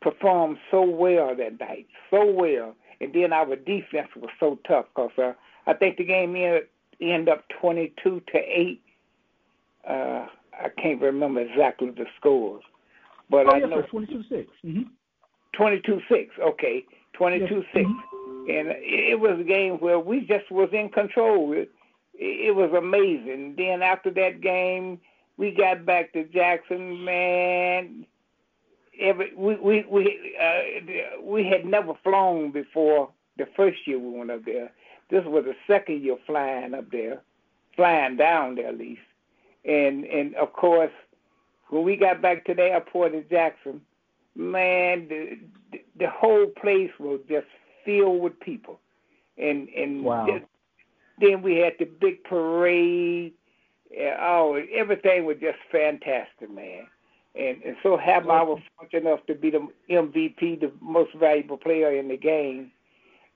performed 0.00 0.58
so 0.70 0.82
well 0.82 1.34
that 1.36 1.60
night, 1.60 1.86
so 2.10 2.24
well, 2.24 2.74
and 3.00 3.12
then 3.12 3.32
our 3.32 3.56
defense 3.56 4.08
was 4.16 4.30
so 4.40 4.58
tough 4.66 4.86
because 4.94 5.10
uh, 5.18 5.32
I 5.66 5.74
think 5.74 5.96
the 5.96 6.04
game 6.04 6.36
ended 6.36 6.64
end 7.00 7.28
up 7.28 7.44
twenty-two 7.60 8.22
to 8.32 8.38
eight. 8.38 8.82
Uh, 9.88 10.26
I 10.52 10.68
can't 10.80 11.00
remember 11.00 11.40
exactly 11.40 11.90
the 11.90 12.06
scores, 12.18 12.62
but 13.30 13.46
oh, 13.46 13.50
I 13.50 13.58
yes, 13.58 13.70
know 13.70 13.82
twenty-two 13.82 14.22
six. 14.28 14.50
Mm-hmm. 14.64 14.82
Twenty-two 15.56 16.00
six. 16.08 16.34
Okay, 16.40 16.84
twenty-two 17.14 17.64
yes. 17.74 17.74
6 17.74 17.86
mm-hmm. 17.86 18.50
and 18.50 18.68
it 18.80 19.18
was 19.18 19.38
a 19.40 19.44
game 19.44 19.74
where 19.74 19.98
we 19.98 20.20
just 20.20 20.50
was 20.50 20.68
in 20.72 20.88
control. 20.90 21.52
It, 21.52 21.70
it 22.14 22.54
was 22.54 22.70
amazing. 22.76 23.54
Then 23.56 23.82
after 23.82 24.10
that 24.12 24.40
game, 24.40 25.00
we 25.36 25.50
got 25.50 25.84
back 25.84 26.12
to 26.12 26.24
Jackson. 26.24 27.04
Man, 27.04 28.06
every 29.00 29.32
we 29.36 29.56
we 29.56 29.84
we 29.90 30.36
uh, 30.40 31.22
we 31.22 31.44
had 31.44 31.64
never 31.64 31.94
flown 32.02 32.52
before 32.52 33.10
the 33.36 33.46
first 33.56 33.78
year 33.86 33.98
we 33.98 34.18
went 34.18 34.30
up 34.30 34.44
there. 34.44 34.70
This 35.10 35.24
was 35.24 35.44
the 35.44 35.54
second 35.66 36.02
year 36.02 36.16
flying 36.26 36.74
up 36.74 36.90
there, 36.90 37.22
flying 37.76 38.16
down 38.16 38.56
there 38.56 38.68
at 38.68 38.78
least. 38.78 39.02
And 39.64 40.04
and 40.04 40.34
of 40.36 40.52
course, 40.52 40.92
when 41.68 41.84
we 41.84 41.96
got 41.96 42.22
back 42.22 42.44
to 42.46 42.54
the 42.54 42.62
airport 42.62 43.14
in 43.14 43.24
Jackson, 43.30 43.80
man, 44.34 45.08
the 45.08 45.38
the 45.98 46.08
whole 46.08 46.46
place 46.46 46.90
was 46.98 47.20
just 47.28 47.46
filled 47.84 48.22
with 48.22 48.38
people. 48.40 48.80
And 49.38 49.68
and 49.70 50.04
wow. 50.04 50.40
then 51.20 51.42
we 51.42 51.56
had 51.56 51.74
the 51.78 51.86
big 51.86 52.24
parade. 52.24 53.32
Oh, 54.20 54.60
everything 54.74 55.24
was 55.24 55.36
just 55.40 55.58
fantastic, 55.70 56.50
man. 56.50 56.86
And 57.34 57.62
and 57.62 57.76
so 57.82 57.96
have 57.96 58.28
I 58.28 58.42
was 58.42 58.60
fortunate 58.76 59.08
enough 59.08 59.26
to 59.26 59.34
be 59.34 59.50
the 59.50 59.66
MVP, 59.90 60.60
the 60.60 60.72
most 60.80 61.14
valuable 61.14 61.56
player 61.56 61.96
in 61.96 62.08
the 62.08 62.16
game. 62.16 62.70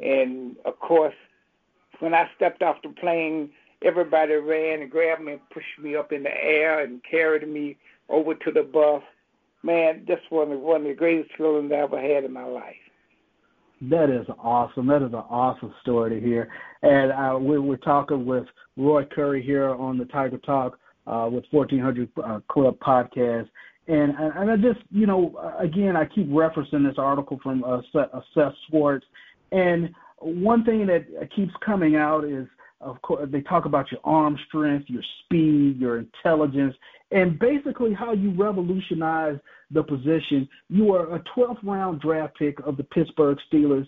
And 0.00 0.56
of 0.64 0.78
course, 0.78 1.14
when 2.00 2.14
I 2.14 2.28
stepped 2.36 2.62
off 2.62 2.76
the 2.82 2.90
plane, 2.90 3.50
everybody 3.82 4.34
ran 4.34 4.82
and 4.82 4.90
grabbed 4.90 5.22
me 5.22 5.32
and 5.32 5.50
pushed 5.50 5.78
me 5.80 5.96
up 5.96 6.12
in 6.12 6.22
the 6.22 6.34
air 6.34 6.80
and 6.80 7.00
carried 7.08 7.48
me 7.48 7.76
over 8.08 8.34
to 8.34 8.50
the 8.50 8.62
bus. 8.62 9.02
Man, 9.62 10.04
this 10.06 10.20
was 10.30 10.48
one 10.50 10.82
of 10.82 10.86
the 10.86 10.94
greatest 10.94 11.34
feelings 11.36 11.70
I 11.72 11.76
ever 11.76 12.00
had 12.00 12.24
in 12.24 12.32
my 12.32 12.44
life. 12.44 12.74
That 13.82 14.10
is 14.10 14.26
awesome. 14.38 14.86
That 14.88 15.02
is 15.02 15.12
an 15.12 15.24
awesome 15.30 15.72
story 15.82 16.18
to 16.18 16.26
hear. 16.26 16.48
And 16.82 17.12
uh, 17.12 17.38
we're, 17.38 17.60
we're 17.60 17.76
talking 17.76 18.26
with 18.26 18.44
Roy 18.76 19.04
Curry 19.04 19.42
here 19.42 19.68
on 19.70 19.98
the 19.98 20.04
Tiger 20.06 20.38
Talk 20.38 20.78
uh, 21.06 21.28
with 21.30 21.44
1400 21.50 22.08
uh, 22.24 22.40
Club 22.48 22.76
podcast. 22.80 23.48
And, 23.86 24.14
and 24.18 24.50
I 24.50 24.56
just, 24.56 24.80
you 24.90 25.06
know, 25.06 25.54
again, 25.58 25.96
I 25.96 26.04
keep 26.06 26.28
referencing 26.28 26.86
this 26.86 26.98
article 26.98 27.38
from 27.42 27.64
uh, 27.64 27.80
Seth 28.34 28.54
Schwartz. 28.68 29.06
And 29.52 29.90
one 30.20 30.64
thing 30.64 30.86
that 30.86 31.06
keeps 31.34 31.52
coming 31.64 31.96
out 31.96 32.24
is, 32.24 32.46
of 32.80 33.00
course, 33.02 33.28
they 33.30 33.40
talk 33.42 33.64
about 33.64 33.90
your 33.90 34.00
arm 34.04 34.38
strength, 34.46 34.88
your 34.88 35.02
speed, 35.24 35.78
your 35.78 35.98
intelligence, 35.98 36.74
and 37.10 37.38
basically 37.38 37.92
how 37.92 38.12
you 38.12 38.30
revolutionize 38.32 39.38
the 39.70 39.82
position. 39.82 40.48
You 40.68 40.94
are 40.94 41.14
a 41.16 41.22
12th 41.36 41.62
round 41.62 42.00
draft 42.00 42.38
pick 42.38 42.58
of 42.60 42.76
the 42.76 42.84
Pittsburgh 42.84 43.38
Steelers. 43.52 43.86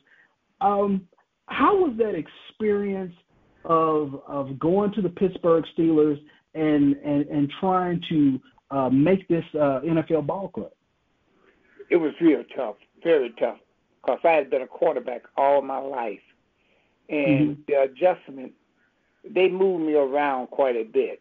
Um, 0.61 1.07
how 1.47 1.77
was 1.77 1.97
that 1.99 2.15
experience 2.15 3.15
of 3.65 4.23
of 4.27 4.59
going 4.59 4.93
to 4.93 5.03
the 5.03 5.09
Pittsburgh 5.09 5.65
Steelers 5.77 6.21
and 6.55 6.97
and, 6.97 7.27
and 7.27 7.53
trying 7.61 8.03
to 8.09 8.41
uh, 8.71 8.89
make 8.89 9.27
this 9.29 9.45
uh, 9.55 9.81
NFL 9.85 10.27
ball 10.27 10.49
club? 10.49 10.71
It 11.91 11.97
was 11.97 12.13
real 12.21 12.45
tough, 12.57 12.77
very 13.03 13.35
tough, 13.39 13.59
because 14.01 14.21
I 14.25 14.33
had 14.33 14.51
been 14.51 14.63
a 14.63 14.67
quarterback 14.67 15.23
all 15.37 15.63
my 15.63 15.79
life, 15.79 16.21
and 17.09 17.57
mm-hmm. 17.57 17.61
the 17.67 17.83
adjustment 17.83 18.53
they 19.29 19.49
moved 19.49 19.85
me 19.85 19.95
around 19.95 20.49
quite 20.49 20.77
a 20.77 20.85
bit. 20.85 21.21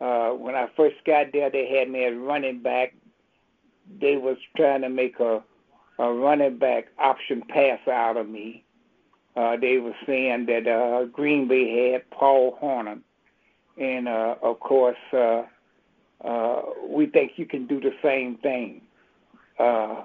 Uh, 0.00 0.30
when 0.30 0.54
I 0.54 0.68
first 0.76 0.96
got 1.06 1.32
there, 1.32 1.50
they 1.50 1.68
had 1.68 1.90
me 1.90 2.04
as 2.04 2.16
running 2.16 2.62
back. 2.62 2.94
They 4.00 4.16
was 4.16 4.36
trying 4.56 4.82
to 4.82 4.88
make 4.88 5.18
a 5.20 5.42
a 5.98 6.12
running 6.12 6.58
back 6.58 6.86
option 6.98 7.42
pass 7.48 7.78
out 7.88 8.16
of 8.16 8.28
me. 8.28 8.64
Uh, 9.36 9.56
they 9.56 9.78
were 9.78 9.94
saying 10.06 10.46
that 10.46 10.66
uh, 10.66 11.04
Green 11.06 11.48
Bay 11.48 11.92
had 11.92 12.08
Paul 12.10 12.58
Hornung, 12.62 13.00
and 13.80 14.08
uh, 14.08 14.36
of 14.42 14.60
course, 14.60 14.96
uh, 15.12 15.42
uh, 16.24 16.62
we 16.88 17.06
think 17.06 17.32
you 17.36 17.46
can 17.46 17.66
do 17.66 17.80
the 17.80 17.92
same 18.02 18.36
thing. 18.38 18.80
Uh, 19.58 20.02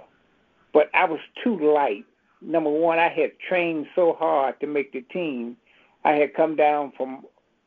but 0.73 0.89
I 0.93 1.05
was 1.05 1.19
too 1.43 1.57
light. 1.59 2.05
Number 2.41 2.69
one, 2.69 2.99
I 2.99 3.09
had 3.09 3.31
trained 3.47 3.87
so 3.95 4.13
hard 4.13 4.59
to 4.61 4.67
make 4.67 4.93
the 4.93 5.01
team. 5.01 5.57
I 6.05 6.13
had 6.13 6.33
come 6.33 6.55
down 6.55 6.93
from 6.95 7.25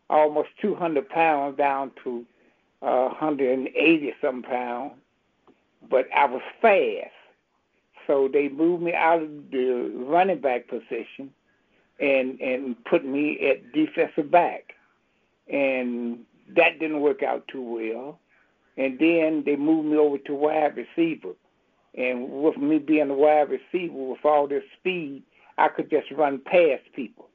almost 0.09 0.49
200 0.61 1.09
pounds 1.09 1.57
down 1.59 1.91
to 2.05 2.25
uh, 2.83 3.09
180 3.09 4.15
some 4.21 4.43
pounds, 4.43 4.93
but 5.91 6.07
I 6.15 6.27
was 6.27 6.43
fast. 6.61 7.11
So 8.07 8.29
they 8.33 8.49
moved 8.49 8.83
me 8.83 8.95
out 8.95 9.23
of 9.23 9.29
the 9.51 9.93
running 9.95 10.41
back 10.41 10.69
position 10.69 11.31
and 12.01 12.41
and 12.41 12.85
put 12.85 13.05
me 13.05 13.39
at 13.49 13.73
defensive 13.73 14.31
back, 14.31 14.75
and 15.49 16.21
that 16.57 16.81
didn't 16.81 17.01
work 17.01 17.23
out 17.23 17.47
too 17.49 17.63
well. 17.63 18.19
And 18.77 18.99
then 18.99 19.43
they 19.47 19.57
moved 19.57 19.89
me 19.89 19.97
over 19.97 20.19
to 20.19 20.35
wide 20.35 20.77
receiver, 20.77 21.35
and 21.95 22.31
with 22.31 22.57
me 22.57 22.79
being 22.79 23.11
a 23.11 23.15
wide 23.15 23.49
receiver 23.51 23.95
with 23.95 24.25
all 24.25 24.49
this 24.49 24.63
speed, 24.79 25.23
I 25.59 25.69
could 25.69 25.91
just 25.91 26.11
run 26.13 26.41
past 26.45 26.83
people, 26.95 27.29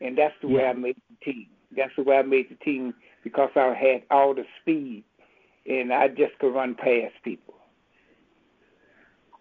and 0.00 0.16
that's 0.16 0.34
the 0.40 0.48
yeah. 0.48 0.56
way 0.56 0.64
I 0.66 0.72
made 0.72 0.96
the 1.10 1.32
team. 1.32 1.46
That's 1.76 1.92
the 1.96 2.04
way 2.04 2.18
I 2.18 2.22
made 2.22 2.50
the 2.50 2.64
team 2.64 2.94
because 3.24 3.50
I 3.56 3.74
had 3.74 4.02
all 4.10 4.34
the 4.34 4.44
speed, 4.60 5.04
and 5.66 5.92
I 5.92 6.08
just 6.08 6.38
could 6.38 6.54
run 6.54 6.74
past 6.74 7.14
people. 7.24 7.54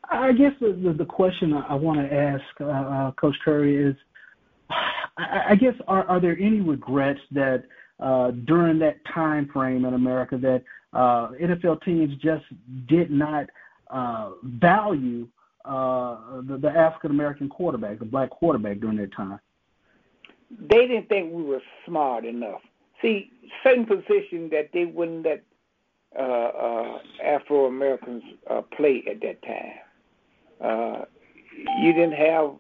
I 0.10 0.32
guess 0.32 0.52
the 0.60 0.74
the, 0.84 0.94
the 0.94 1.06
question 1.06 1.54
I, 1.54 1.68
I 1.70 1.74
want 1.76 2.00
to 2.00 2.14
ask 2.14 2.44
uh, 2.60 2.66
uh, 2.66 3.12
Coach 3.12 3.36
Curry 3.46 3.92
is, 3.92 3.96
I, 5.18 5.44
I 5.52 5.56
guess 5.56 5.76
are 5.88 6.06
are 6.06 6.20
there 6.20 6.38
any 6.40 6.62
regrets 6.62 7.20
that 7.32 7.64
uh, 8.00 8.32
during 8.46 8.80
that 8.80 8.98
time 9.14 9.50
frame 9.54 9.86
in 9.86 9.94
America 9.94 10.38
that 10.38 10.64
uh, 10.94 11.30
NFL 11.42 11.84
teams 11.84 12.14
just 12.22 12.44
did 12.88 13.12
not 13.12 13.50
uh, 13.94 14.32
value 14.44 15.28
uh, 15.66 16.42
the, 16.42 16.58
the 16.58 16.70
African 16.70 17.12
American 17.12 17.48
quarterback, 17.48 18.00
the 18.00 18.06
black 18.06 18.30
quarterback 18.30 18.80
during 18.80 18.98
that 18.98 19.14
time? 19.16 19.40
They 20.70 20.88
didn't 20.88 21.08
think 21.08 21.34
we 21.34 21.44
were 21.44 21.62
smart 21.86 22.26
enough. 22.26 22.62
See, 23.02 23.32
certain 23.64 23.86
positions 23.86 24.52
that 24.52 24.70
they 24.74 24.86
wouldn't 24.86 25.26
let 25.26 25.44
uh, 26.18 26.22
uh, 26.22 26.98
Afro 27.24 27.66
Americans 27.66 28.24
uh, 28.50 28.62
play 28.76 29.04
at 29.10 29.22
that 29.22 29.42
time. 29.42 29.74
Uh, 30.62 31.06
you 31.82 31.94
didn't 31.94 32.14
have, 32.14 32.52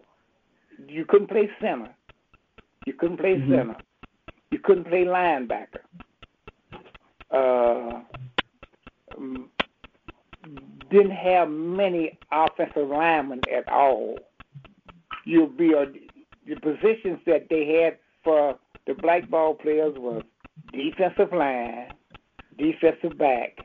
you 0.87 1.05
couldn't 1.05 1.27
play 1.27 1.49
center. 1.61 1.93
You 2.85 2.93
couldn't 2.93 3.17
play 3.17 3.35
mm-hmm. 3.35 3.53
center. 3.53 3.75
You 4.51 4.59
couldn't 4.59 4.85
play 4.85 5.05
linebacker. 5.05 5.83
Uh, 7.31 8.01
didn't 10.93 11.11
have 11.11 11.49
many 11.49 12.17
offensive 12.31 12.87
linemen 12.87 13.41
at 13.53 13.67
all. 13.67 14.17
You'll 15.25 15.47
be 15.47 15.73
a, 15.73 15.85
the 16.47 16.59
positions 16.61 17.19
that 17.25 17.47
they 17.49 17.81
had 17.81 17.97
for 18.23 18.57
the 18.85 18.93
black 18.93 19.29
ball 19.29 19.55
players 19.55 19.95
was 19.97 20.23
defensive 20.71 21.33
line, 21.33 21.87
defensive 22.57 23.17
back, 23.17 23.57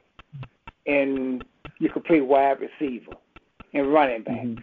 and 0.87 1.45
you 1.79 1.91
could 1.91 2.05
play 2.05 2.23
wide 2.23 2.59
receiver 2.61 3.13
and 3.75 3.93
running 3.93 4.23
back. 4.23 4.45
Mm-hmm. 4.45 4.63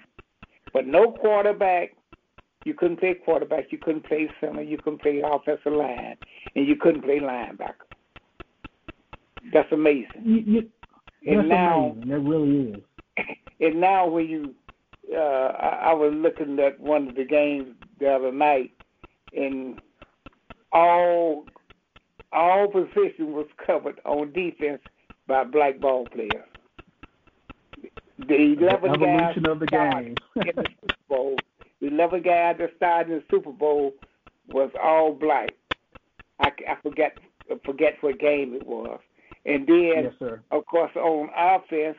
But 0.73 0.88
no 0.88 1.12
quarterback. 1.12 1.91
You 2.65 2.73
couldn't 2.73 2.97
play 2.99 3.13
quarterback. 3.13 3.65
You 3.71 3.78
couldn't 3.78 4.08
play 4.08 4.28
center. 4.41 4.63
You 4.63 4.80
couldn't 4.80 5.04
play 5.04 5.21
offensive 5.23 5.71
line, 5.71 6.17
and 6.56 6.67
you 6.67 6.75
couldn't 6.75 7.04
play 7.04 7.19
linebacker. 7.19 7.86
That's 9.54 9.71
amazing. 9.71 10.23
You, 10.23 10.38
you, 10.38 10.69
and 11.25 11.39
that's 11.39 11.49
now, 11.49 11.91
amazing. 11.91 12.09
That 12.09 12.19
really 12.19 12.71
is. 12.71 12.77
And 13.61 13.79
now, 13.79 14.05
when 14.05 14.27
you, 14.27 14.53
uh, 15.15 15.17
I, 15.17 15.91
I 15.91 15.93
was 15.93 16.13
looking 16.13 16.59
at 16.59 16.77
one 16.77 17.07
of 17.07 17.15
the 17.15 17.23
games 17.23 17.73
the 18.01 18.09
other 18.09 18.33
night, 18.33 18.71
and 19.33 19.79
all 20.73 21.45
all 22.33 22.67
position 22.67 23.31
was 23.31 23.47
covered 23.65 24.01
on 24.03 24.33
defense 24.33 24.81
by 25.25 25.45
black 25.45 25.79
ball 25.79 26.05
players. 26.07 26.31
The 28.27 28.55
eleven 28.59 28.91
the 28.91 28.97
guys 28.97 29.38
of 29.45 29.59
the 29.59 29.65
game 29.67 30.15
in 30.35 30.51
the 30.55 30.65
Super 30.81 30.95
Bowl. 31.07 31.38
The 31.81 31.88
eleven 31.88 32.21
guys 32.21 32.57
that 32.59 32.71
started 32.75 33.11
in 33.11 33.19
the 33.19 33.23
Super 33.31 33.51
Bowl 33.51 33.93
was 34.49 34.69
all 34.81 35.13
black. 35.13 35.51
I, 36.39 36.51
I 36.69 36.75
forget 36.83 37.17
forget 37.63 37.93
what 38.01 38.19
game 38.19 38.53
it 38.53 38.65
was. 38.65 38.99
And 39.45 39.67
then, 39.67 40.12
yes, 40.19 40.39
of 40.51 40.65
course, 40.65 40.91
on 40.95 41.29
offense, 41.38 41.97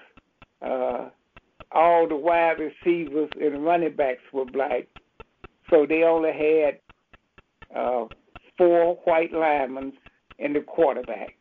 uh, 0.62 1.10
all 1.72 2.08
the 2.08 2.16
wide 2.16 2.56
receivers 2.58 3.30
and 3.40 3.64
running 3.64 3.94
backs 3.94 4.22
were 4.32 4.44
black. 4.44 4.88
So 5.70 5.86
they 5.88 6.02
only 6.02 6.32
had 6.32 6.78
uh, 7.76 8.06
four 8.58 8.96
white 9.04 9.32
linemen 9.32 9.92
and 10.38 10.54
the 10.54 10.60
quarterback. 10.60 11.36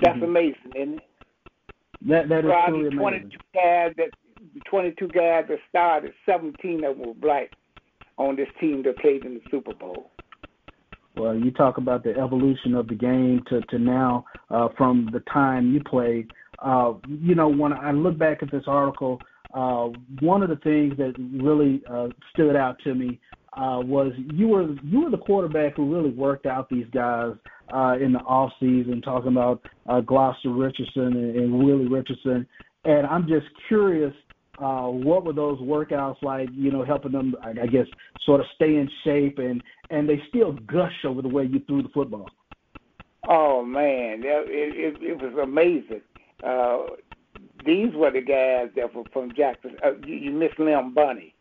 That's 0.00 0.16
mm-hmm. 0.16 0.24
amazing, 0.24 0.72
isn't 0.74 0.94
it? 0.94 1.02
That 2.08 2.28
that 2.28 2.44
is 2.44 2.50
Probably 2.50 2.80
truly 2.82 2.96
22 2.96 3.24
amazing. 3.24 3.38
guys 3.54 3.94
that 3.96 4.10
22 4.66 5.08
guys 5.08 5.44
that 5.48 5.58
started, 5.68 6.12
17 6.26 6.84
of 6.84 6.98
them 6.98 7.06
were 7.06 7.14
black 7.14 7.52
on 8.18 8.36
this 8.36 8.48
team 8.60 8.82
that 8.84 8.98
played 8.98 9.24
in 9.24 9.34
the 9.34 9.40
Super 9.50 9.74
Bowl. 9.74 10.10
Well, 11.16 11.34
you 11.34 11.50
talk 11.50 11.78
about 11.78 12.04
the 12.04 12.10
evolution 12.10 12.74
of 12.74 12.88
the 12.88 12.94
game 12.94 13.42
to 13.48 13.62
to 13.62 13.78
now 13.78 14.26
uh, 14.50 14.68
from 14.76 15.08
the 15.12 15.20
time 15.32 15.72
you 15.72 15.82
played. 15.82 16.30
Uh, 16.58 16.94
you 17.06 17.34
know, 17.34 17.48
when 17.48 17.72
I 17.72 17.92
look 17.92 18.18
back 18.18 18.42
at 18.42 18.50
this 18.50 18.64
article, 18.66 19.20
uh, 19.54 19.88
one 20.20 20.42
of 20.42 20.50
the 20.50 20.56
things 20.56 20.96
that 20.98 21.14
really 21.42 21.82
uh, 21.90 22.08
stood 22.32 22.56
out 22.56 22.76
to 22.84 22.94
me 22.94 23.18
uh, 23.54 23.80
was 23.82 24.12
you 24.34 24.48
were 24.48 24.68
you 24.82 25.00
were 25.00 25.10
the 25.10 25.16
quarterback 25.16 25.76
who 25.76 25.92
really 25.94 26.10
worked 26.10 26.44
out 26.44 26.68
these 26.68 26.86
guys 26.92 27.32
uh, 27.72 27.96
in 28.00 28.12
the 28.12 28.20
off 28.20 28.52
season, 28.60 29.00
talking 29.00 29.32
about 29.32 29.62
uh, 29.88 30.00
Gloster 30.00 30.50
Richardson 30.50 31.06
and, 31.06 31.36
and 31.36 31.64
Willie 31.64 31.88
Richardson. 31.88 32.46
And 32.84 33.06
I'm 33.06 33.26
just 33.26 33.46
curious 33.68 34.12
uh, 34.58 34.86
what 34.86 35.24
were 35.24 35.32
those 35.32 35.58
workouts 35.60 36.22
like? 36.22 36.48
You 36.52 36.70
know, 36.70 36.84
helping 36.84 37.12
them, 37.12 37.34
I 37.42 37.66
guess, 37.66 37.86
sort 38.24 38.40
of 38.40 38.46
stay 38.54 38.76
in 38.76 38.88
shape, 39.04 39.38
and 39.38 39.62
and 39.90 40.08
they 40.08 40.22
still 40.28 40.52
gush 40.52 41.04
over 41.04 41.22
the 41.22 41.28
way 41.28 41.44
you 41.44 41.60
threw 41.66 41.82
the 41.82 41.88
football. 41.90 42.28
Oh 43.28 43.64
man, 43.64 44.22
it 44.24 44.48
it, 44.48 45.02
it 45.02 45.22
was 45.22 45.34
amazing. 45.42 46.02
Uh, 46.44 46.94
these 47.64 47.92
were 47.94 48.10
the 48.10 48.20
guys 48.20 48.70
that 48.76 48.94
were 48.94 49.04
from 49.12 49.32
Jackson. 49.36 49.76
Uh, 49.84 49.92
you, 50.06 50.14
you 50.14 50.30
missed 50.30 50.58
Lem 50.58 50.94
Barney. 50.94 51.34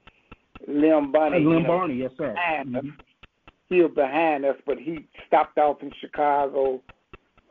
Lem 0.67 1.11
Barney. 1.11 1.39
Lem 1.39 1.63
Barney, 1.63 1.95
yes 1.95 2.11
sir. 2.17 2.35
Mm-hmm. 2.35 2.89
He 3.69 3.81
was 3.81 3.91
behind 3.95 4.45
us, 4.45 4.55
but 4.65 4.77
he 4.77 5.07
stopped 5.27 5.57
off 5.57 5.81
in 5.81 5.91
Chicago 5.99 6.81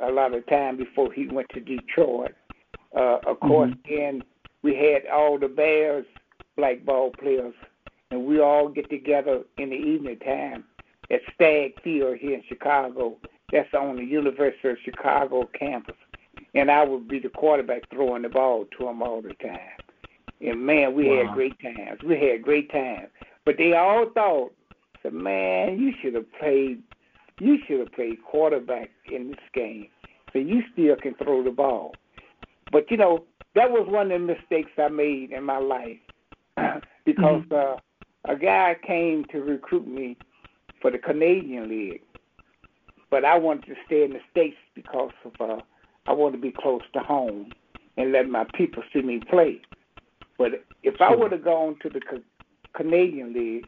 a 0.01 0.11
lot 0.11 0.35
of 0.35 0.47
time 0.47 0.77
before 0.77 1.13
he 1.13 1.29
went 1.29 1.49
to 1.55 1.61
Detroit. 1.61 2.33
Uh, 2.97 3.19
of 3.27 3.41
course, 3.41 3.71
mm-hmm. 3.71 3.95
then 3.95 4.23
we 4.65 4.75
had 4.75 5.07
all 5.13 5.39
the 5.39 5.47
Bears 5.47 6.07
black 6.57 6.85
ball 6.85 7.11
players, 7.11 7.55
and 8.11 8.25
we 8.25 8.41
all 8.41 8.69
get 8.69 8.89
together 8.89 9.43
in 9.59 9.71
the 9.71 9.77
evening 9.77 10.19
time 10.21 10.65
at 11.11 11.21
Stagg 11.35 11.81
Field 11.83 12.17
here 12.19 12.35
in 12.35 12.43
Chicago. 12.49 13.17
That's 13.53 13.73
on 13.75 13.97
the 13.97 14.05
University 14.05 14.69
of 14.71 14.79
Chicago 14.83 15.49
campus. 15.57 15.95
And 16.55 16.71
I 16.71 16.83
would 16.83 17.07
be 17.07 17.19
the 17.19 17.29
quarterback 17.29 17.83
throwing 17.91 18.23
the 18.23 18.31
ball 18.31 18.65
to 18.79 18.87
them 18.87 19.03
all 19.03 19.21
the 19.21 19.35
time. 19.35 19.59
And 20.41 20.65
man, 20.65 20.95
we 20.95 21.11
wow. 21.11 21.27
had 21.27 21.35
great 21.35 21.61
times. 21.61 22.01
We 22.05 22.19
had 22.19 22.43
great 22.43 22.73
times. 22.73 23.09
But 23.45 23.57
they 23.59 23.75
all 23.75 24.07
thought, 24.15 24.55
said, 25.03 25.13
man, 25.13 25.79
you 25.79 25.93
should 26.01 26.15
have 26.15 26.33
played 26.41 26.83
you 27.41 27.59
should 27.67 27.81
have 27.81 27.93
played 27.93 28.23
quarterback 28.25 28.91
in 29.11 29.29
this 29.29 29.41
game. 29.53 29.89
So 30.33 30.39
you 30.39 30.63
still 30.73 30.95
can 30.97 31.15
throw 31.15 31.43
the 31.43 31.51
ball. 31.51 31.93
But 32.71 32.91
you 32.91 32.97
know, 32.97 33.25
that 33.55 33.71
was 33.71 33.87
one 33.89 34.11
of 34.11 34.21
the 34.21 34.27
mistakes 34.27 34.71
I 34.79 34.89
made 34.89 35.33
in 35.33 35.45
my 35.45 35.59
life 35.59 35.99
because 37.05 37.43
mm-hmm. 37.51 37.55
uh, 37.55 38.33
a 38.33 38.37
guy 38.37 38.77
came 38.87 39.25
to 39.33 39.41
recruit 39.41 39.87
me 39.87 40.17
for 40.81 40.91
the 40.91 40.99
Canadian 40.99 41.69
League, 41.69 42.03
but 43.11 43.25
I 43.25 43.39
wanted 43.39 43.67
to 43.67 43.75
stay 43.87 44.05
in 44.05 44.13
the 44.13 44.21
states 44.31 44.57
because 44.75 45.13
of 45.25 45.33
uh, 45.41 45.61
I 46.07 46.13
wanted 46.13 46.37
to 46.37 46.43
be 46.43 46.53
close 46.53 46.83
to 46.93 47.01
home 47.01 47.53
and 47.97 48.13
let 48.13 48.29
my 48.29 48.45
people 48.55 48.83
see 48.93 49.03
me 49.03 49.21
play. 49.31 49.61
But 50.37 50.65
if 50.83 51.01
I 51.01 51.15
would 51.15 51.33
have 51.33 51.45
gone 51.45 51.77
to 51.83 51.89
the 51.89 52.01
Canadian 52.75 53.33
League, 53.33 53.67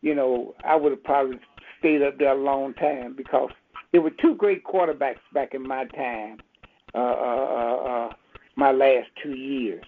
you 0.00 0.14
know, 0.14 0.54
I 0.64 0.74
would 0.74 0.92
have 0.92 1.04
probably 1.04 1.38
stayed 1.78 2.02
up 2.02 2.18
there 2.18 2.32
a 2.32 2.42
long 2.42 2.74
time 2.74 3.14
because 3.16 3.50
there 3.92 4.00
were 4.00 4.10
two 4.10 4.34
great 4.34 4.64
quarterbacks 4.64 5.20
back 5.32 5.54
in 5.54 5.66
my 5.66 5.84
time, 5.86 6.38
uh, 6.94 6.98
uh, 6.98 7.02
uh, 7.02 7.88
uh 7.88 8.12
my 8.58 8.72
last 8.72 9.06
two 9.22 9.36
years. 9.36 9.84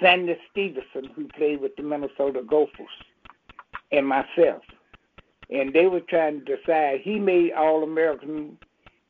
Sandy 0.00 0.36
Stevenson, 0.50 1.10
who 1.14 1.28
played 1.28 1.60
with 1.60 1.76
the 1.76 1.82
Minnesota 1.82 2.42
Gophers, 2.42 2.88
and 3.92 4.08
myself. 4.08 4.62
And 5.50 5.72
they 5.72 5.86
were 5.86 6.00
trying 6.00 6.44
to 6.44 6.56
decide. 6.56 7.02
He 7.02 7.18
made 7.18 7.52
All 7.52 7.84
American 7.84 8.56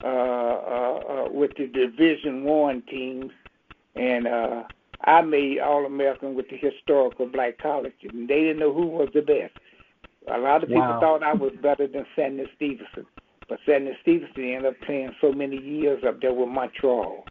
uh, 0.03 0.07
uh, 0.07 1.01
uh, 1.09 1.29
with 1.31 1.53
the 1.57 1.68
Division 1.68 2.43
One 2.43 2.83
teams, 2.91 3.31
and 3.95 4.27
uh, 4.27 4.64
I 5.05 5.22
made 5.22 5.61
All 5.61 5.87
American 5.87 6.35
with 6.35 6.47
the 6.51 6.57
historical 6.57 7.27
black 7.27 7.59
colleges, 7.59 8.11
and 8.12 8.29
they 8.29 8.41
didn't 8.41 8.59
know 8.59 8.75
who 8.75 8.87
was 8.87 9.09
the 9.14 9.22
best. 9.22 9.55
A 10.35 10.39
lot 10.39 10.64
of 10.64 10.68
people 10.68 10.83
wow. 10.83 11.01
thought 11.01 11.22
I 11.22 11.33
was 11.33 11.53
better 11.62 11.87
than 11.87 12.05
Sandy 12.16 12.45
Stevenson, 12.57 13.07
but 13.49 13.61
Sandy 13.64 13.93
Stevenson 14.03 14.43
ended 14.43 14.66
up 14.66 14.81
playing 14.85 15.14
so 15.20 15.33
many 15.33 15.59
years 15.59 16.03
up 16.05 16.20
there 16.20 16.35
with 16.35 16.49
Montreal. 16.49 17.25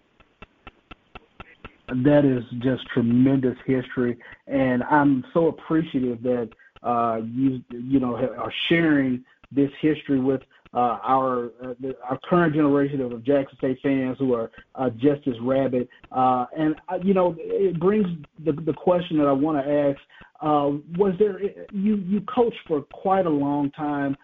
That 2.04 2.26
is 2.26 2.44
just 2.60 2.86
tremendous 2.88 3.58
history, 3.66 4.18
and 4.48 4.84
I'm 4.84 5.24
so 5.34 5.48
appreciative 5.48 6.24
that 6.24 6.50
uh, 6.82 7.20
you 7.24 7.62
you 7.70 8.00
know 8.00 8.16
are 8.16 8.54
sharing 8.68 9.24
this 9.52 9.70
history 9.80 10.20
with 10.20 10.42
uh, 10.74 10.98
our 11.04 11.52
uh, 11.64 11.74
the, 11.80 11.96
our 12.04 12.20
current 12.28 12.56
generation 12.56 13.00
of 13.02 13.24
Jackson 13.24 13.58
State 13.58 13.80
fans 13.84 14.18
who 14.18 14.34
are 14.34 14.50
uh, 14.76 14.90
just 14.90 15.28
as 15.28 15.36
rabid. 15.42 15.88
Uh, 16.12 16.46
and 16.58 16.76
uh, 16.90 16.98
you 17.04 17.14
know, 17.14 17.36
it 17.38 17.80
brings 17.80 18.08
the 18.44 18.54
the 18.54 18.74
question 18.74 19.18
that 19.18 19.28
I 19.28 19.32
want 19.32 19.64
to 19.64 19.72
ask: 19.72 20.00
uh, 20.42 20.72
Was 20.98 21.14
there 21.20 21.40
you 21.72 21.98
you 21.98 22.22
coached 22.22 22.58
for 22.68 22.82
quite 22.82 23.28
a 23.28 23.30
long 23.30 23.70
time 23.72 24.18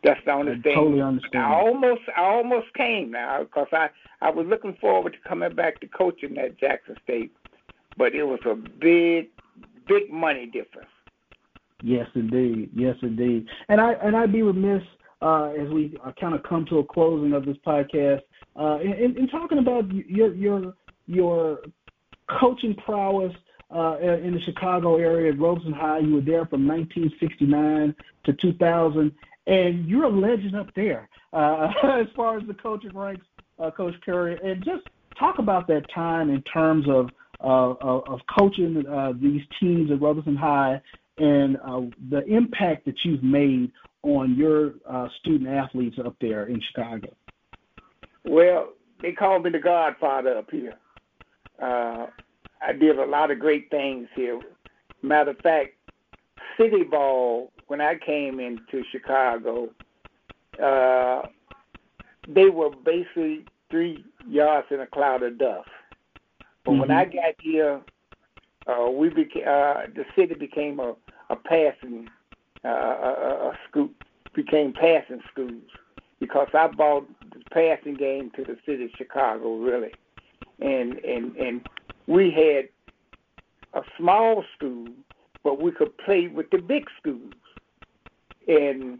That's 0.02 0.20
the 0.24 0.32
only 0.32 0.52
I 0.52 0.60
thing. 0.60 0.74
Totally 0.74 1.02
understand. 1.02 1.44
I 1.44 1.54
almost 1.54 2.02
I 2.16 2.22
almost 2.22 2.72
came 2.74 3.10
now 3.12 3.44
because 3.44 3.68
I 3.72 3.88
I 4.20 4.30
was 4.30 4.46
looking 4.48 4.76
forward 4.80 5.12
to 5.12 5.28
coming 5.28 5.54
back 5.54 5.80
to 5.80 5.86
coaching 5.86 6.36
at 6.38 6.58
Jackson 6.58 6.96
State, 7.04 7.32
but 7.96 8.14
it 8.14 8.24
was 8.24 8.40
a 8.44 8.54
big 8.54 9.28
big 9.86 10.10
money 10.10 10.46
difference. 10.46 10.90
Yes, 11.82 12.08
indeed. 12.16 12.70
Yes, 12.74 12.96
indeed. 13.02 13.46
And 13.68 13.80
I 13.80 13.92
and 13.92 14.16
I'd 14.16 14.32
be 14.32 14.42
remiss 14.42 14.82
uh, 15.22 15.50
as 15.60 15.68
we 15.68 15.96
uh, 16.04 16.12
kind 16.20 16.34
of 16.34 16.42
come 16.42 16.66
to 16.66 16.78
a 16.78 16.84
closing 16.84 17.32
of 17.34 17.44
this 17.44 17.56
podcast 17.66 18.22
uh, 18.58 18.78
in, 18.80 19.16
in 19.16 19.28
talking 19.28 19.58
about 19.58 19.84
your 19.92 20.34
your 20.34 20.74
your 21.06 21.58
coaching 22.40 22.74
prowess 22.74 23.32
uh, 23.74 23.98
in 23.98 24.32
the 24.34 24.40
Chicago 24.44 24.96
area 24.96 25.32
at 25.32 25.38
Robeson 25.38 25.72
High. 25.72 25.98
You 25.98 26.14
were 26.14 26.20
there 26.20 26.46
from 26.46 26.66
1969 26.66 27.94
to 28.24 28.32
2000, 28.32 29.12
and 29.46 29.88
you're 29.88 30.04
a 30.04 30.08
legend 30.08 30.56
up 30.56 30.68
there 30.74 31.08
uh, 31.32 31.68
as 32.00 32.06
far 32.16 32.38
as 32.38 32.46
the 32.46 32.54
coaching 32.54 32.96
ranks, 32.96 33.26
uh, 33.58 33.70
Coach 33.70 33.94
Curry. 34.04 34.38
And 34.42 34.64
just 34.64 34.86
talk 35.18 35.38
about 35.38 35.66
that 35.68 35.84
time 35.94 36.30
in 36.30 36.42
terms 36.42 36.86
of 36.88 37.10
uh, 37.40 37.74
of 37.80 38.20
coaching 38.36 38.84
uh, 38.86 39.12
these 39.20 39.42
teams 39.60 39.92
at 39.92 40.00
Robeson 40.00 40.34
High 40.34 40.80
and 41.18 41.56
uh, 41.58 41.82
the 42.10 42.24
impact 42.26 42.84
that 42.86 42.96
you've 43.04 43.22
made 43.22 43.70
on 44.02 44.34
your 44.36 44.74
uh, 44.88 45.08
student 45.20 45.48
athletes 45.48 45.96
up 46.04 46.14
there 46.20 46.46
in 46.46 46.60
Chicago. 46.68 47.08
Well, 48.24 48.70
they 49.02 49.12
call 49.12 49.38
me 49.40 49.50
the 49.50 49.58
Godfather 49.58 50.38
up 50.38 50.50
here. 50.50 50.74
Uh, 51.62 52.06
I 52.60 52.72
did 52.72 52.98
a 52.98 53.06
lot 53.06 53.30
of 53.30 53.38
great 53.38 53.70
things 53.70 54.08
here. 54.14 54.40
Matter 55.02 55.30
of 55.30 55.38
fact, 55.38 55.74
City 56.56 56.82
Ball 56.82 57.50
when 57.68 57.80
I 57.80 57.94
came 58.04 58.40
into 58.40 58.82
Chicago, 58.90 59.68
uh, 60.62 61.22
they 62.26 62.48
were 62.48 62.70
basically 62.84 63.44
three 63.70 64.04
yards 64.26 64.66
in 64.70 64.80
a 64.80 64.86
cloud 64.86 65.22
of 65.22 65.38
dust. 65.38 65.68
But 66.64 66.72
mm-hmm. 66.72 66.80
when 66.80 66.90
I 66.90 67.04
got 67.04 67.34
here, 67.40 67.80
uh, 68.66 68.90
we 68.90 69.08
became 69.10 69.44
uh, 69.46 69.82
the 69.94 70.04
city 70.16 70.34
became 70.34 70.80
a, 70.80 70.94
a 71.30 71.36
passing 71.36 72.08
uh, 72.64 72.68
a, 72.68 73.50
a 73.50 73.58
school 73.68 73.90
became 74.34 74.72
passing 74.72 75.20
schools 75.30 75.62
because 76.20 76.48
I 76.52 76.66
brought 76.66 77.08
the 77.32 77.40
passing 77.50 77.94
game 77.94 78.30
to 78.36 78.44
the 78.44 78.56
city 78.66 78.84
of 78.84 78.90
Chicago 78.96 79.56
really, 79.56 79.92
and 80.60 80.98
and 80.98 81.36
and 81.36 81.68
we 82.06 82.30
had 82.30 82.68
a 83.74 83.84
small 83.98 84.44
school, 84.56 84.86
but 85.44 85.60
we 85.60 85.70
could 85.70 85.96
play 85.98 86.28
with 86.28 86.50
the 86.50 86.58
big 86.58 86.86
schools 86.98 87.34
and 88.48 88.98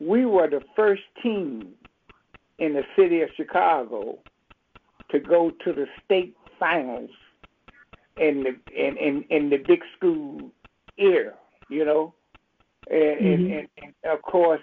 we 0.00 0.26
were 0.26 0.48
the 0.48 0.60
first 0.74 1.02
team 1.22 1.68
in 2.58 2.74
the 2.74 2.82
city 2.96 3.22
of 3.22 3.30
Chicago 3.36 4.18
to 5.10 5.20
go 5.20 5.50
to 5.64 5.72
the 5.72 5.86
state 6.04 6.36
finals 6.58 7.10
in 8.16 8.44
the 8.44 8.56
in 8.74 8.96
in, 8.96 9.24
in 9.30 9.50
the 9.50 9.58
big 9.58 9.82
school 9.96 10.50
era, 10.98 11.34
you 11.68 11.84
know, 11.84 12.12
and, 12.90 12.98
mm-hmm. 12.98 13.24
and, 13.24 13.52
and, 13.52 13.68
and 14.02 14.12
of 14.12 14.22
course 14.22 14.60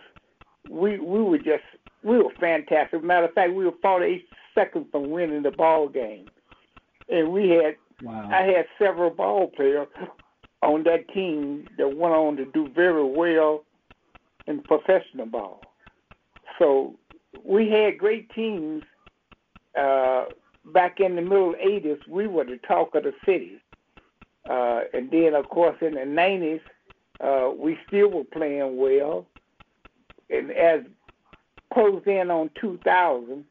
we 0.69 0.99
we 0.99 1.21
were 1.21 1.37
just 1.37 1.63
we 2.03 2.17
were 2.17 2.31
fantastic. 2.39 3.03
Matter 3.03 3.25
of 3.25 3.33
fact, 3.33 3.53
we 3.53 3.65
were 3.65 3.73
48 3.81 4.25
seconds 4.59 4.87
from 4.91 5.09
winning 5.09 5.43
the 5.43 5.51
ball 5.51 5.87
game, 5.87 6.27
and 7.09 7.31
we 7.31 7.49
had 7.49 7.75
wow. 8.01 8.29
I 8.31 8.41
had 8.43 8.65
several 8.77 9.09
ball 9.09 9.47
players 9.47 9.87
on 10.61 10.83
that 10.83 11.07
team 11.13 11.67
that 11.77 11.95
went 11.95 12.13
on 12.13 12.35
to 12.37 12.45
do 12.45 12.69
very 12.75 13.03
well 13.03 13.63
in 14.47 14.61
professional 14.61 15.25
ball. 15.25 15.61
So 16.57 16.95
we 17.43 17.69
had 17.69 17.97
great 17.97 18.29
teams 18.31 18.83
uh, 19.79 20.25
back 20.73 20.99
in 20.99 21.15
the 21.15 21.21
middle 21.21 21.53
80s. 21.53 22.05
We 22.07 22.27
were 22.27 22.43
the 22.43 22.57
talk 22.67 22.95
of 22.95 23.03
the 23.03 23.13
city. 23.25 23.61
Uh, 24.49 24.81
and 24.93 25.11
then, 25.11 25.35
of 25.35 25.47
course, 25.49 25.77
in 25.81 25.93
the 25.93 26.01
90s, 26.01 26.61
uh, 27.21 27.53
we 27.55 27.77
still 27.87 28.09
were 28.09 28.23
playing 28.23 28.77
well. 28.77 29.27
And 30.29 30.51
as 30.51 30.81
closed 31.73 32.07
in 32.07 32.31
on 32.31 32.49
2000, 32.59 33.45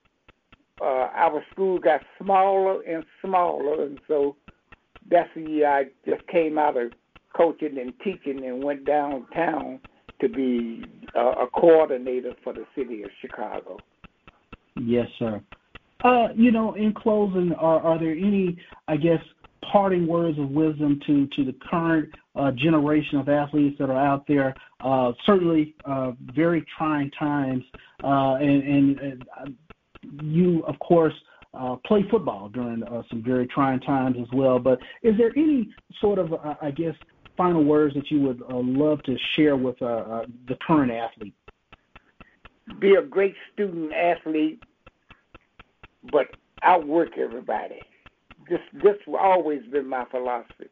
uh, 0.80 1.08
our 1.14 1.42
school 1.50 1.78
got 1.78 2.00
smaller 2.22 2.82
and 2.82 3.04
smaller. 3.24 3.84
And 3.84 4.00
so 4.06 4.36
that's 5.10 5.28
the 5.34 5.42
year 5.42 5.68
I 5.68 5.84
just 6.06 6.26
came 6.28 6.58
out 6.58 6.76
of 6.76 6.92
coaching 7.34 7.78
and 7.78 7.92
teaching 8.02 8.44
and 8.44 8.62
went 8.62 8.84
downtown 8.84 9.80
to 10.20 10.28
be 10.28 10.84
a, 11.14 11.20
a 11.20 11.46
coordinator 11.54 12.32
for 12.42 12.52
the 12.52 12.64
city 12.76 13.02
of 13.02 13.10
Chicago. 13.20 13.78
Yes, 14.76 15.06
sir. 15.18 15.40
Uh, 16.04 16.28
you 16.34 16.52
know, 16.52 16.74
in 16.74 16.92
closing, 16.92 17.52
are, 17.54 17.80
are 17.80 17.98
there 17.98 18.12
any, 18.12 18.56
I 18.86 18.96
guess, 18.96 19.20
parting 19.72 20.06
words 20.06 20.38
of 20.38 20.48
wisdom 20.50 21.00
to 21.06 21.26
to 21.26 21.44
the 21.44 21.54
current 21.68 22.08
uh, 22.36 22.52
generation 22.52 23.18
of 23.18 23.28
athletes 23.28 23.76
that 23.78 23.90
are 23.90 23.98
out 23.98 24.24
there? 24.28 24.54
Uh, 24.80 25.12
certainly, 25.26 25.74
uh, 25.84 26.12
very 26.34 26.64
trying 26.76 27.10
times, 27.18 27.64
uh, 28.04 28.34
and, 28.34 28.62
and, 28.62 29.24
uh, 29.40 29.46
you, 30.22 30.62
of 30.66 30.78
course. 30.78 31.14
Uh, 31.54 31.76
play 31.86 32.04
football 32.10 32.50
during 32.50 32.82
uh, 32.82 33.02
some 33.08 33.22
very 33.24 33.46
trying 33.46 33.80
times 33.80 34.16
as 34.20 34.28
well. 34.34 34.58
But 34.58 34.78
is 35.02 35.16
there 35.16 35.32
any 35.34 35.70
sort 35.98 36.18
of, 36.18 36.34
uh, 36.34 36.54
I 36.60 36.70
guess, 36.70 36.94
final 37.38 37.64
words 37.64 37.94
that 37.94 38.10
you 38.10 38.20
would 38.20 38.42
uh, 38.42 38.56
love 38.56 39.02
to 39.04 39.16
share 39.34 39.56
with 39.56 39.78
the 39.78 40.58
current 40.66 40.92
athlete? 40.92 41.34
Be 42.78 42.96
a 42.96 43.02
great 43.02 43.34
student 43.54 43.94
athlete 43.94 44.62
but 46.10 46.26
outwork 46.62 47.18
everybody. 47.18 47.80
This 48.48 48.60
this 48.72 48.96
always 49.08 49.62
been 49.70 49.88
my 49.88 50.04
philosophy. 50.10 50.68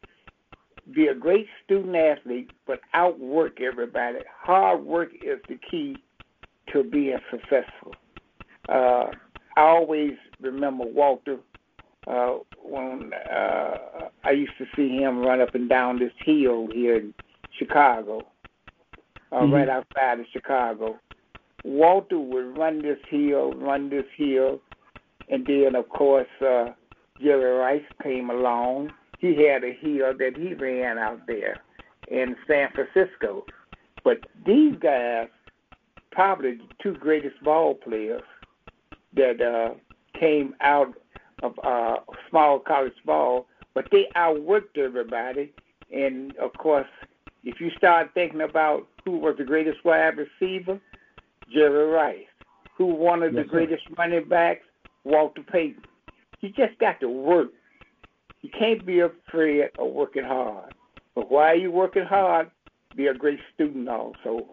Be 0.93 1.07
a 1.07 1.13
great 1.13 1.47
student 1.65 1.95
athlete, 1.95 2.51
but 2.65 2.79
outwork 2.93 3.59
everybody. 3.61 4.19
Hard 4.41 4.83
work 4.83 5.09
is 5.21 5.39
the 5.47 5.59
key 5.69 5.97
to 6.71 6.83
being 6.83 7.19
successful. 7.29 7.93
I 9.57 9.61
always 9.61 10.11
remember 10.39 10.85
Walter 10.85 11.37
uh, 12.05 12.35
when 12.61 13.11
uh, 13.27 13.77
I 14.23 14.29
used 14.29 14.53
to 14.59 14.65
see 14.75 14.89
him 14.99 15.17
run 15.17 15.41
up 15.41 15.55
and 15.55 15.67
down 15.67 15.97
this 15.97 16.11
hill 16.23 16.67
here 16.71 16.97
in 16.97 17.13
Chicago, 17.57 18.21
uh, 19.31 19.37
mm-hmm. 19.37 19.53
right 19.53 19.67
outside 19.67 20.19
of 20.19 20.27
Chicago. 20.31 20.99
Walter 21.63 22.19
would 22.19 22.55
run 22.55 22.83
this 22.83 22.99
hill, 23.09 23.51
run 23.53 23.89
this 23.89 24.05
hill, 24.15 24.61
and 25.27 25.45
then, 25.47 25.75
of 25.75 25.89
course, 25.89 26.27
uh, 26.39 26.67
Jerry 27.19 27.57
Rice 27.57 27.81
came 28.03 28.29
along. 28.29 28.91
He 29.17 29.43
had 29.43 29.63
a 29.63 29.73
hill 29.73 30.13
that 30.19 30.33
he 30.37 30.53
ran 30.53 30.99
out 30.99 31.21
there 31.25 31.57
in 32.09 32.35
San 32.47 32.69
Francisco. 32.75 33.43
But 34.03 34.19
these 34.45 34.75
guys, 34.79 35.29
probably 36.11 36.57
the 36.57 36.63
two 36.79 36.93
greatest 36.93 37.43
ball 37.43 37.73
players 37.73 38.21
that 39.17 39.41
uh, 39.41 39.73
came 40.19 40.55
out 40.61 40.93
of 41.43 41.53
uh, 41.63 41.97
small 42.29 42.59
college 42.59 42.93
ball, 43.05 43.47
but 43.73 43.85
they 43.91 44.07
outworked 44.15 44.77
everybody. 44.77 45.53
And 45.93 46.35
of 46.37 46.53
course, 46.53 46.87
if 47.43 47.59
you 47.61 47.69
start 47.77 48.11
thinking 48.13 48.41
about 48.41 48.87
who 49.05 49.17
was 49.19 49.35
the 49.37 49.43
greatest 49.43 49.83
wide 49.85 50.15
receiver, 50.17 50.79
Jerry 51.51 51.87
Rice. 51.87 52.25
Who 52.77 52.85
one 52.87 53.23
of 53.23 53.33
yes, 53.33 53.43
the 53.43 53.49
greatest 53.49 53.83
sir. 53.87 53.95
running 53.97 54.27
backs, 54.27 54.65
Walter 55.03 55.41
Payton. 55.41 55.83
You 56.41 56.49
just 56.49 56.77
got 56.79 56.99
to 56.99 57.09
work. 57.09 57.49
You 58.41 58.49
can't 58.57 58.85
be 58.85 58.99
afraid 58.99 59.69
of 59.79 59.91
working 59.91 60.23
hard. 60.23 60.73
But 61.15 61.31
while 61.31 61.57
you're 61.57 61.71
working 61.71 62.05
hard, 62.05 62.51
be 62.95 63.07
a 63.07 63.13
great 63.13 63.39
student 63.53 63.89
also. 63.89 64.45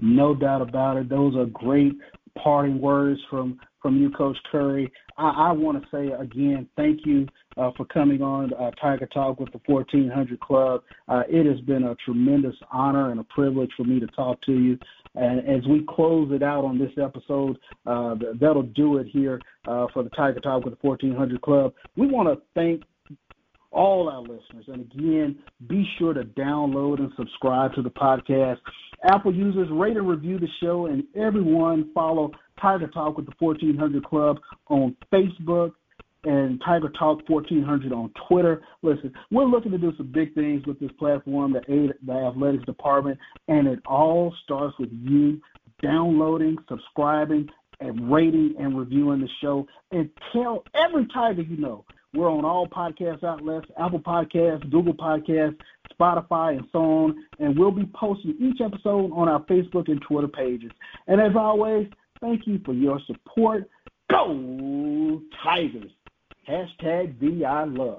No 0.00 0.34
doubt 0.34 0.62
about 0.62 0.96
it. 0.96 1.08
Those 1.08 1.34
are 1.36 1.46
great 1.46 1.94
parting 2.42 2.80
words 2.80 3.20
from 3.30 3.58
from 3.80 3.96
you, 3.96 4.10
Coach 4.10 4.36
Curry. 4.50 4.90
I, 5.16 5.48
I 5.48 5.52
want 5.52 5.80
to 5.80 5.88
say 5.90 6.12
again, 6.12 6.68
thank 6.76 7.06
you 7.06 7.26
uh, 7.56 7.70
for 7.76 7.84
coming 7.86 8.22
on 8.22 8.52
uh, 8.54 8.70
Tiger 8.72 9.06
Talk 9.06 9.38
with 9.38 9.52
the 9.52 9.60
1400 9.66 10.40
Club. 10.40 10.82
Uh, 11.08 11.22
it 11.28 11.46
has 11.46 11.60
been 11.64 11.84
a 11.84 11.94
tremendous 12.04 12.56
honor 12.72 13.10
and 13.10 13.20
a 13.20 13.24
privilege 13.24 13.70
for 13.76 13.84
me 13.84 14.00
to 14.00 14.06
talk 14.08 14.40
to 14.42 14.52
you. 14.52 14.78
And 15.14 15.40
as 15.48 15.66
we 15.68 15.84
close 15.88 16.30
it 16.32 16.42
out 16.42 16.64
on 16.64 16.78
this 16.78 16.92
episode, 17.02 17.58
uh, 17.86 18.16
that'll 18.40 18.62
do 18.62 18.98
it 18.98 19.06
here 19.06 19.40
uh, 19.66 19.86
for 19.92 20.02
the 20.02 20.10
Tiger 20.10 20.40
Talk 20.40 20.64
with 20.64 20.74
the 20.74 20.86
1400 20.86 21.40
Club. 21.40 21.72
We 21.96 22.06
want 22.06 22.28
to 22.28 22.42
thank 22.54 22.82
all 23.70 24.08
our 24.08 24.20
listeners. 24.20 24.64
And 24.68 24.80
again, 24.80 25.38
be 25.68 25.86
sure 25.98 26.14
to 26.14 26.24
download 26.24 26.98
and 26.98 27.12
subscribe 27.16 27.74
to 27.74 27.82
the 27.82 27.90
podcast. 27.90 28.58
Apple 29.04 29.34
users, 29.34 29.68
rate 29.70 29.96
and 29.96 30.08
review 30.08 30.38
the 30.38 30.48
show, 30.60 30.86
and 30.86 31.04
everyone 31.14 31.90
follow 31.94 32.32
Tiger 32.60 32.88
Talk 32.88 33.16
with 33.16 33.26
the 33.26 33.34
1400 33.38 34.04
Club 34.04 34.38
on 34.68 34.96
Facebook 35.12 35.72
and 36.24 36.60
Tiger 36.64 36.88
Talk 36.98 37.20
1400 37.28 37.92
on 37.92 38.12
Twitter. 38.28 38.62
Listen, 38.82 39.12
we're 39.30 39.44
looking 39.44 39.70
to 39.72 39.78
do 39.78 39.92
some 39.96 40.10
big 40.10 40.34
things 40.34 40.66
with 40.66 40.80
this 40.80 40.90
platform, 40.98 41.52
the 41.52 41.60
aid 41.72 41.92
the 42.04 42.12
athletics 42.12 42.64
department, 42.64 43.18
and 43.46 43.68
it 43.68 43.78
all 43.86 44.34
starts 44.44 44.76
with 44.78 44.90
you 44.92 45.40
downloading, 45.80 46.56
subscribing, 46.68 47.48
and 47.80 48.12
rating 48.12 48.54
and 48.58 48.76
reviewing 48.76 49.20
the 49.20 49.28
show. 49.40 49.66
And 49.92 50.10
tell 50.32 50.64
every 50.74 51.06
Tiger 51.14 51.42
you 51.42 51.56
know 51.56 51.84
we're 52.14 52.30
on 52.30 52.44
all 52.44 52.66
podcast 52.66 53.22
outlets, 53.22 53.66
Apple 53.78 54.00
Podcasts, 54.00 54.68
Google 54.70 54.94
Podcasts, 54.94 55.56
Spotify, 55.98 56.56
and 56.56 56.66
so 56.72 56.78
on. 56.78 57.24
And 57.38 57.58
we'll 57.58 57.70
be 57.70 57.88
posting 57.94 58.34
each 58.40 58.60
episode 58.60 59.12
on 59.12 59.28
our 59.28 59.42
Facebook 59.44 59.88
and 59.88 60.00
Twitter 60.02 60.28
pages. 60.28 60.70
And 61.06 61.20
as 61.20 61.32
always, 61.36 61.86
thank 62.20 62.46
you 62.46 62.60
for 62.64 62.72
your 62.72 63.00
support. 63.06 63.68
Go 64.10 65.20
Tigers! 65.42 65.90
Hashtag 66.48 67.20
THEE 67.20 67.44
I 67.44 67.64
Love. 67.64 67.98